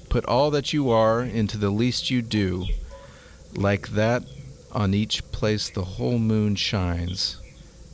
Put 0.08 0.24
all 0.24 0.50
that 0.52 0.72
you 0.72 0.90
are 0.90 1.22
into 1.22 1.56
the 1.58 1.70
least 1.70 2.10
you 2.10 2.22
do, 2.22 2.66
like 3.54 3.88
that 3.90 4.22
on 4.72 4.94
each 4.94 5.30
place 5.32 5.68
the 5.68 5.84
whole 5.84 6.18
moon 6.18 6.54
shines, 6.56 7.36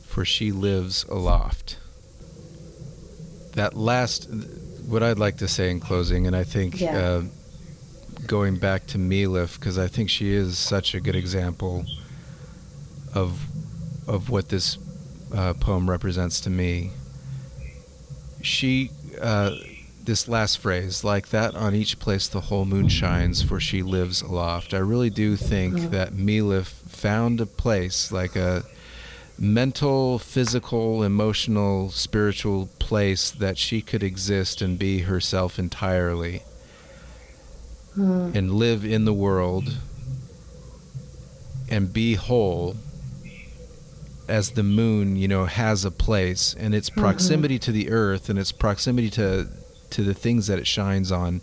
for 0.05 0.23
she 0.25 0.51
lives 0.51 1.03
aloft. 1.05 1.77
That 3.53 3.75
last, 3.75 4.29
what 4.87 5.01
I'd 5.01 5.19
like 5.19 5.37
to 5.37 5.47
say 5.47 5.71
in 5.71 5.79
closing, 5.79 6.27
and 6.27 6.35
I 6.35 6.43
think 6.43 6.79
Yeah. 6.79 6.97
uh, 6.97 7.23
going 8.27 8.57
back 8.57 8.85
to 8.87 8.97
Milif 8.97 9.59
because 9.59 9.79
I 9.79 9.87
think 9.87 10.09
she 10.09 10.33
is 10.33 10.57
such 10.57 10.93
a 10.93 10.99
good 10.99 11.15
example 11.15 11.85
of 13.13 13.45
of 14.07 14.29
what 14.29 14.49
this 14.49 14.77
uh, 15.33 15.53
poem 15.53 15.89
represents 15.89 16.39
to 16.41 16.49
me. 16.49 16.91
She, 18.41 18.91
uh, 19.19 19.51
this 20.01 20.29
last 20.29 20.59
phrase, 20.59 21.03
like 21.03 21.29
that 21.29 21.55
on 21.55 21.75
each 21.75 21.99
place 21.99 22.27
the 22.29 22.41
whole 22.41 22.63
moon 22.63 22.87
shines, 22.87 23.41
for 23.41 23.59
she 23.59 23.81
lives 23.81 24.21
aloft. 24.21 24.73
I 24.73 24.77
really 24.77 25.09
do 25.09 25.35
think 25.35 25.91
that 25.91 26.13
Milif 26.13 26.67
found 26.67 27.41
a 27.41 27.45
place, 27.45 28.11
like 28.11 28.37
a 28.37 28.63
mental, 29.37 30.19
physical, 30.19 31.03
emotional, 31.03 31.89
spiritual 31.89 32.69
place 32.79 33.29
that 33.31 33.57
she 33.57 33.81
could 33.81 34.03
exist 34.03 34.61
and 34.61 34.79
be 34.79 34.99
herself 34.99 35.59
entirely 35.59 36.43
Hmm. 37.97 38.29
and 38.35 38.53
live 38.53 38.85
in 38.85 39.05
the 39.05 39.13
world 39.13 39.73
and 41.67 41.91
be 41.91 42.13
whole 42.13 42.75
as 44.27 44.51
the 44.51 44.61
moon 44.61 45.15
you 45.15 45.27
know 45.27 45.45
has 45.45 45.83
a 45.83 45.89
place 45.89 46.55
and 46.59 46.75
its 46.75 46.91
proximity 46.91 47.57
to 47.57 47.71
the 47.71 47.89
earth 47.89 48.29
and 48.29 48.37
its 48.37 48.51
proximity 48.51 49.09
to 49.09 49.47
to 49.89 50.03
the 50.03 50.13
things 50.13 50.45
that 50.45 50.59
it 50.59 50.67
shines 50.67 51.11
on 51.11 51.41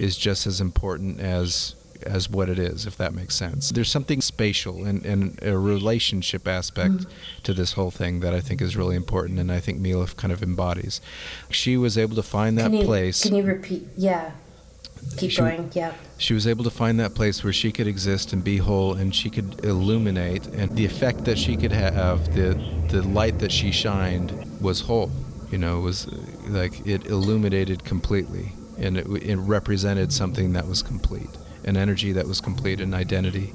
is 0.00 0.16
just 0.16 0.46
as 0.48 0.60
important 0.60 1.20
as 1.20 1.76
as 2.04 2.28
what 2.28 2.48
it 2.48 2.58
is 2.58 2.86
if 2.86 2.96
that 2.96 3.14
makes 3.14 3.36
sense 3.36 3.70
there's 3.70 3.88
something 3.88 4.20
spatial 4.20 4.84
and, 4.84 5.06
and 5.06 5.38
a 5.42 5.56
relationship 5.56 6.48
aspect 6.48 6.92
Mhm. 6.94 7.06
to 7.44 7.54
this 7.54 7.72
whole 7.74 7.92
thing 7.92 8.18
that 8.20 8.34
i 8.34 8.40
think 8.40 8.60
is 8.60 8.76
really 8.76 8.96
important 8.96 9.38
and 9.38 9.52
i 9.52 9.60
think 9.60 9.78
Milif 9.80 10.16
kind 10.16 10.32
of 10.32 10.42
embodies 10.42 11.00
she 11.50 11.76
was 11.76 11.96
able 11.96 12.16
to 12.16 12.22
find 12.22 12.58
that 12.58 12.64
can 12.70 12.74
you, 12.80 12.84
place 12.84 13.22
Can 13.22 13.34
you 13.36 13.44
repeat? 13.44 13.86
Yeah. 13.96 14.32
Keep 15.16 15.30
She- 15.30 15.36
going. 15.38 15.70
Yeah. 15.74 15.92
she 16.18 16.34
was 16.34 16.46
able 16.46 16.64
to 16.64 16.70
find 16.70 16.98
that 17.00 17.14
place 17.14 17.42
where 17.44 17.52
she 17.52 17.70
could 17.72 17.86
exist 17.86 18.32
and 18.32 18.42
be 18.42 18.56
whole 18.58 18.94
and 18.94 19.14
she 19.14 19.30
could 19.30 19.64
illuminate 19.64 20.46
and 20.46 20.70
the 20.76 20.84
effect 20.84 21.24
that 21.24 21.38
she 21.38 21.56
could 21.56 21.72
have 21.72 22.34
the 22.34 22.58
the 22.88 23.02
light 23.02 23.38
that 23.40 23.52
she 23.52 23.70
shined 23.70 24.32
was 24.60 24.82
whole 24.82 25.10
you 25.50 25.58
know 25.58 25.80
was 25.80 26.06
uh, 26.08 26.16
like 26.48 26.86
it 26.86 27.06
illuminated 27.06 27.84
completely 27.84 28.52
and 28.78 28.96
it, 28.98 29.06
it 29.22 29.36
represented 29.36 30.12
something 30.12 30.52
that 30.52 30.66
was 30.66 30.82
complete 30.82 31.30
an 31.64 31.76
energy 31.76 32.12
that 32.12 32.26
was 32.26 32.40
complete 32.40 32.80
an 32.80 32.94
identity 32.94 33.52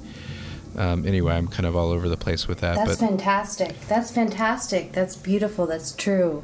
um, 0.78 1.06
anyway 1.06 1.34
i'm 1.34 1.48
kind 1.48 1.66
of 1.66 1.76
all 1.76 1.92
over 1.92 2.08
the 2.10 2.18
place 2.18 2.48
with 2.48 2.60
that 2.60 2.76
That's 2.76 2.98
but 2.98 3.08
fantastic. 3.08 3.76
That's 3.88 4.12
fantastic. 4.12 4.92
That's 4.94 5.16
beautiful. 5.16 5.66
That's 5.66 5.92
true. 5.94 6.44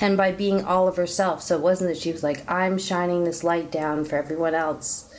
And 0.00 0.16
by 0.16 0.32
being 0.32 0.64
all 0.64 0.86
of 0.88 0.96
herself. 0.96 1.42
So 1.42 1.56
it 1.56 1.60
wasn't 1.60 1.90
that 1.90 2.00
she 2.00 2.12
was 2.12 2.22
like, 2.22 2.48
I'm 2.50 2.78
shining 2.78 3.24
this 3.24 3.42
light 3.42 3.70
down 3.72 4.04
for 4.04 4.16
everyone 4.16 4.54
else 4.54 5.12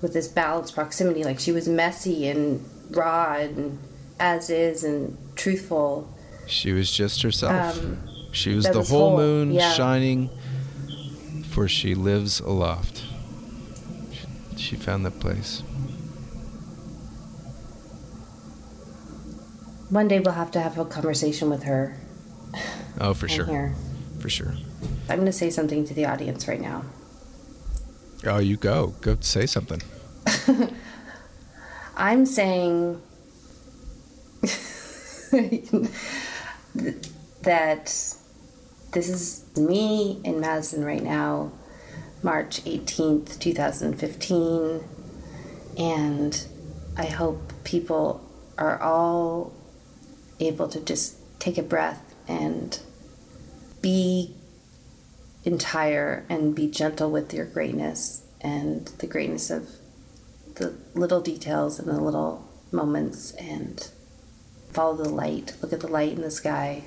with 0.00 0.12
this 0.12 0.28
balanced 0.28 0.74
proximity. 0.74 1.24
Like 1.24 1.40
she 1.40 1.50
was 1.52 1.68
messy 1.68 2.28
and 2.28 2.64
raw 2.90 3.34
and 3.34 3.78
as 4.20 4.50
is 4.50 4.84
and 4.84 5.16
truthful. 5.34 6.08
she 6.46 6.72
was 6.72 6.92
just 6.92 7.22
herself 7.22 7.78
Um, 7.78 7.98
she 8.30 8.54
was 8.54 8.64
the 8.66 8.78
was 8.78 8.90
whole 8.90 9.08
whole, 9.10 9.16
moon 9.16 9.50
yeah. 9.52 9.72
shining 9.72 10.30
for 11.48 11.66
she 11.66 11.94
lives 11.94 12.38
aloft 12.40 13.02
she, 14.12 14.56
she 14.56 14.76
found 14.76 15.04
that 15.06 15.18
place 15.18 15.62
one 19.90 20.08
day 20.08 20.20
we'll 20.20 20.34
have 20.34 20.50
to 20.52 20.60
have 20.60 20.78
a 20.78 20.84
conversation 20.84 21.50
with 21.50 21.64
her. 21.64 21.96
oh 23.00 23.14
for 23.14 23.28
sure 23.34 23.46
Here. 23.46 23.74
For 24.24 24.30
sure 24.30 24.54
I'm 25.10 25.16
going 25.16 25.26
to 25.26 25.32
say 25.32 25.50
something 25.50 25.84
to 25.84 25.92
the 25.92 26.06
audience 26.06 26.48
right 26.48 26.58
now. 26.58 26.86
Oh, 28.24 28.38
you 28.38 28.56
go. 28.56 28.94
Go 29.02 29.18
say 29.20 29.44
something. 29.44 29.82
I'm 31.96 32.24
saying 32.24 33.02
that 37.42 37.84
this 38.94 39.08
is 39.10 39.44
me 39.58 40.22
in 40.24 40.40
Madison 40.40 40.86
right 40.86 41.02
now, 41.02 41.52
March 42.22 42.64
18th, 42.64 43.38
2015, 43.38 44.80
and 45.76 46.46
I 46.96 47.04
hope 47.04 47.52
people 47.64 48.26
are 48.56 48.80
all 48.80 49.52
able 50.40 50.68
to 50.68 50.80
just 50.80 51.18
take 51.40 51.58
a 51.58 51.62
breath 51.62 52.14
and 52.26 52.80
be 53.84 54.34
entire 55.44 56.24
and 56.30 56.54
be 56.54 56.66
gentle 56.66 57.10
with 57.10 57.34
your 57.34 57.44
greatness 57.44 58.22
and 58.40 58.86
the 58.98 59.06
greatness 59.06 59.50
of 59.50 59.68
the 60.54 60.74
little 60.94 61.20
details 61.20 61.78
and 61.78 61.86
the 61.86 62.00
little 62.00 62.48
moments 62.72 63.32
and 63.32 63.90
follow 64.72 64.96
the 64.96 65.08
light. 65.10 65.54
Look 65.60 65.74
at 65.74 65.80
the 65.80 65.88
light 65.88 66.12
in 66.12 66.22
the 66.22 66.30
sky. 66.30 66.84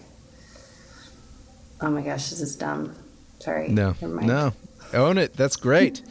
Oh 1.79 1.91
my 1.91 2.01
gosh, 2.01 2.31
this 2.31 2.41
is 2.41 2.55
dumb. 2.55 2.95
Sorry. 3.37 3.67
No, 3.67 3.95
no. 4.01 4.53
Own 4.91 5.19
it. 5.19 5.35
That's 5.35 5.55
great. 5.55 6.01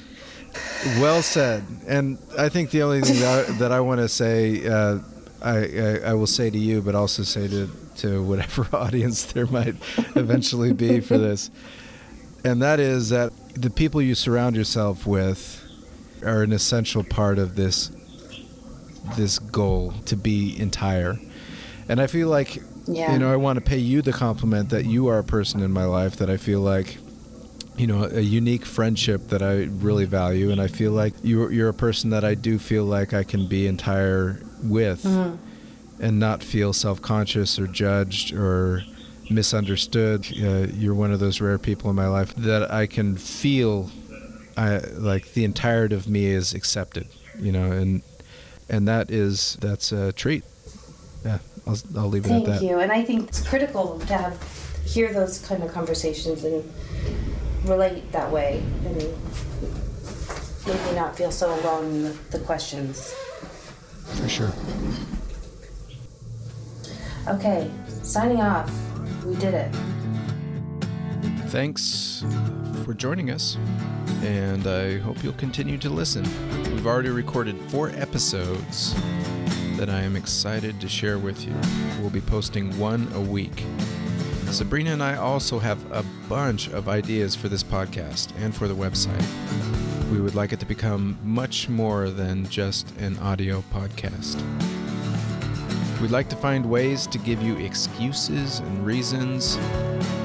well 1.00 1.20
said. 1.20 1.64
And 1.88 2.16
I 2.38 2.48
think 2.48 2.70
the 2.70 2.82
only 2.82 3.00
thing 3.00 3.18
that 3.18 3.48
I, 3.48 3.52
that 3.54 3.72
I 3.72 3.80
want 3.80 4.00
to 4.02 4.08
say, 4.08 4.64
uh, 4.68 5.00
I, 5.42 5.56
I, 5.56 5.98
I 6.10 6.14
will 6.14 6.28
say 6.28 6.48
to 6.48 6.58
you, 6.58 6.80
but 6.80 6.94
also 6.94 7.24
say 7.24 7.48
to, 7.48 7.68
to 7.98 8.22
whatever 8.22 8.66
audience 8.76 9.24
there 9.32 9.46
might 9.46 9.74
eventually 10.14 10.72
be 10.72 11.00
for 11.00 11.18
this, 11.18 11.50
and 12.44 12.60
that 12.62 12.80
is 12.80 13.08
that 13.10 13.32
the 13.54 13.70
people 13.70 14.00
you 14.02 14.14
surround 14.14 14.56
yourself 14.56 15.06
with 15.06 15.62
are 16.24 16.42
an 16.42 16.52
essential 16.52 17.02
part 17.04 17.38
of 17.38 17.56
this 17.56 17.90
this 19.16 19.38
goal 19.38 19.94
to 20.06 20.16
be 20.16 20.58
entire. 20.58 21.18
And 21.88 22.00
I 22.00 22.06
feel 22.08 22.28
like 22.28 22.60
Yeah. 22.86 23.12
you 23.12 23.18
know, 23.18 23.32
I 23.32 23.36
want 23.36 23.56
to 23.56 23.60
pay 23.60 23.78
you 23.78 24.02
the 24.02 24.12
compliment 24.12 24.70
that 24.70 24.84
you 24.84 25.06
are 25.08 25.18
a 25.18 25.24
person 25.24 25.60
in 25.62 25.70
my 25.72 25.84
life 25.84 26.16
that 26.16 26.28
I 26.28 26.36
feel 26.36 26.60
like, 26.60 26.98
you 27.76 27.86
know, 27.86 28.04
a 28.04 28.20
unique 28.20 28.64
friendship 28.64 29.28
that 29.28 29.42
I 29.42 29.64
really 29.64 30.04
value, 30.06 30.50
and 30.50 30.60
I 30.60 30.66
feel 30.68 30.92
like 30.92 31.14
you're 31.22 31.52
you're 31.52 31.68
a 31.68 31.74
person 31.74 32.10
that 32.10 32.24
I 32.24 32.34
do 32.34 32.58
feel 32.58 32.84
like 32.84 33.12
I 33.14 33.22
can 33.22 33.46
be 33.46 33.66
entire 33.66 34.40
with, 34.64 35.04
Mhm. 35.04 35.36
And 36.00 36.18
not 36.18 36.42
feel 36.42 36.72
self 36.72 37.00
conscious 37.02 37.58
or 37.58 37.66
judged 37.66 38.34
or 38.34 38.82
misunderstood. 39.30 40.26
Uh, 40.32 40.66
you're 40.72 40.94
one 40.94 41.12
of 41.12 41.20
those 41.20 41.40
rare 41.40 41.58
people 41.58 41.90
in 41.90 41.96
my 41.96 42.08
life 42.08 42.34
that 42.36 42.70
I 42.70 42.86
can 42.86 43.16
feel, 43.16 43.90
I 44.56 44.78
like 44.78 45.32
the 45.32 45.44
entirety 45.44 45.94
of 45.94 46.08
me 46.08 46.26
is 46.26 46.54
accepted, 46.54 47.08
you 47.38 47.52
know, 47.52 47.72
and 47.72 48.02
and 48.68 48.88
that 48.88 49.10
is 49.10 49.56
that's 49.60 49.92
a 49.92 50.12
treat. 50.12 50.44
Yeah, 51.24 51.38
I'll 51.66 51.78
I'll 51.96 52.08
leave 52.08 52.26
it 52.26 52.28
Thank 52.28 52.44
at 52.44 52.52
that. 52.52 52.58
Thank 52.58 52.70
you. 52.70 52.78
And 52.78 52.92
I 52.92 53.02
think 53.02 53.28
it's 53.28 53.46
critical 53.46 53.98
to 54.00 54.14
have 54.14 54.40
hear 54.84 55.12
those 55.12 55.44
kind 55.46 55.62
of 55.62 55.72
conversations 55.72 56.44
and 56.44 56.62
relate 57.64 58.12
that 58.12 58.30
way 58.30 58.62
and 58.84 58.96
maybe 60.66 60.94
not 60.94 61.16
feel 61.16 61.32
so 61.32 61.52
alone 61.60 61.84
in 61.86 62.02
the, 62.04 62.16
the 62.30 62.38
questions. 62.40 63.12
For 64.14 64.28
sure. 64.28 64.52
Okay, 67.28 67.68
signing 68.02 68.40
off. 68.40 68.70
We 69.24 69.34
did 69.36 69.54
it. 69.54 69.74
Thanks 71.48 72.24
for 72.84 72.94
joining 72.94 73.30
us, 73.30 73.56
and 74.22 74.66
I 74.66 74.98
hope 74.98 75.24
you'll 75.24 75.32
continue 75.32 75.76
to 75.78 75.90
listen. 75.90 76.22
We've 76.72 76.86
already 76.86 77.08
recorded 77.10 77.56
four 77.68 77.90
episodes 77.90 78.94
that 79.76 79.90
I 79.90 80.02
am 80.02 80.14
excited 80.14 80.80
to 80.80 80.88
share 80.88 81.18
with 81.18 81.44
you. 81.44 81.54
We'll 82.00 82.10
be 82.10 82.20
posting 82.20 82.76
one 82.78 83.10
a 83.14 83.20
week. 83.20 83.64
Sabrina 84.50 84.90
and 84.90 85.02
I 85.02 85.16
also 85.16 85.58
have 85.58 85.84
a 85.90 86.04
bunch 86.28 86.68
of 86.68 86.88
ideas 86.88 87.34
for 87.34 87.48
this 87.48 87.64
podcast 87.64 88.32
and 88.38 88.54
for 88.54 88.68
the 88.68 88.74
website. 88.74 89.26
We 90.12 90.20
would 90.20 90.36
like 90.36 90.52
it 90.52 90.60
to 90.60 90.66
become 90.66 91.18
much 91.24 91.68
more 91.68 92.10
than 92.10 92.48
just 92.48 92.96
an 92.98 93.18
audio 93.18 93.64
podcast. 93.72 94.40
We'd 96.00 96.10
like 96.10 96.28
to 96.28 96.36
find 96.36 96.68
ways 96.68 97.06
to 97.08 97.18
give 97.18 97.42
you 97.42 97.56
excuses 97.56 98.58
and 98.58 98.84
reasons 98.86 99.56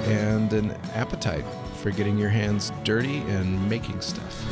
and 0.06 0.52
an 0.52 0.72
appetite 0.94 1.46
for 1.78 1.92
getting 1.92 2.18
your 2.18 2.30
hands 2.30 2.72
dirty 2.84 3.20
and 3.22 3.70
making 3.70 4.02
stuff. 4.02 4.46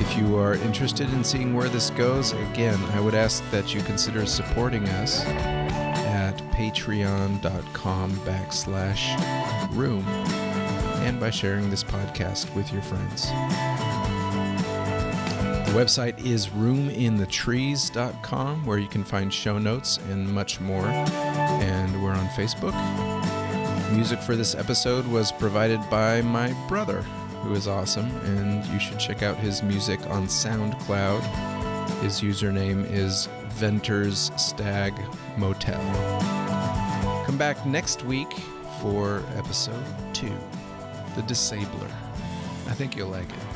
If 0.00 0.16
you 0.16 0.36
are 0.38 0.54
interested 0.54 1.12
in 1.12 1.22
seeing 1.22 1.54
where 1.54 1.68
this 1.68 1.90
goes, 1.90 2.32
again, 2.32 2.82
I 2.92 3.00
would 3.00 3.14
ask 3.14 3.48
that 3.50 3.74
you 3.74 3.82
consider 3.82 4.24
supporting 4.24 4.88
us 4.88 5.24
at 5.26 6.36
patreon.com 6.52 8.12
backslash 8.12 9.76
room 9.76 10.04
and 11.04 11.20
by 11.20 11.30
sharing 11.30 11.68
this 11.68 11.84
podcast 11.84 12.52
with 12.54 12.72
your 12.72 12.82
friends. 12.82 13.30
The 15.70 15.76
website 15.76 16.26
is 16.26 16.48
roominthetrees.com 16.48 18.66
where 18.66 18.78
you 18.78 18.88
can 18.88 19.04
find 19.04 19.32
show 19.32 19.56
notes 19.56 19.98
and 20.10 20.28
much 20.28 20.60
more. 20.60 20.84
And 20.84 22.02
we're 22.02 22.10
on 22.10 22.26
Facebook. 22.30 22.74
Music 23.92 24.18
for 24.18 24.34
this 24.34 24.56
episode 24.56 25.06
was 25.06 25.30
provided 25.30 25.78
by 25.88 26.22
my 26.22 26.52
brother, 26.66 27.02
who 27.42 27.54
is 27.54 27.68
awesome, 27.68 28.10
and 28.24 28.66
you 28.66 28.80
should 28.80 28.98
check 28.98 29.22
out 29.22 29.36
his 29.36 29.62
music 29.62 30.00
on 30.08 30.26
SoundCloud. 30.26 31.22
His 32.02 32.20
username 32.20 32.84
is 32.90 33.28
Venter's 33.50 34.32
Stag 34.36 34.92
Motel. 35.36 35.80
Come 37.26 37.38
back 37.38 37.64
next 37.64 38.04
week 38.04 38.32
for 38.82 39.22
episode 39.36 39.84
two 40.14 40.36
The 41.14 41.22
Disabler. 41.22 41.92
I 42.66 42.74
think 42.74 42.96
you'll 42.96 43.10
like 43.10 43.30
it. 43.30 43.49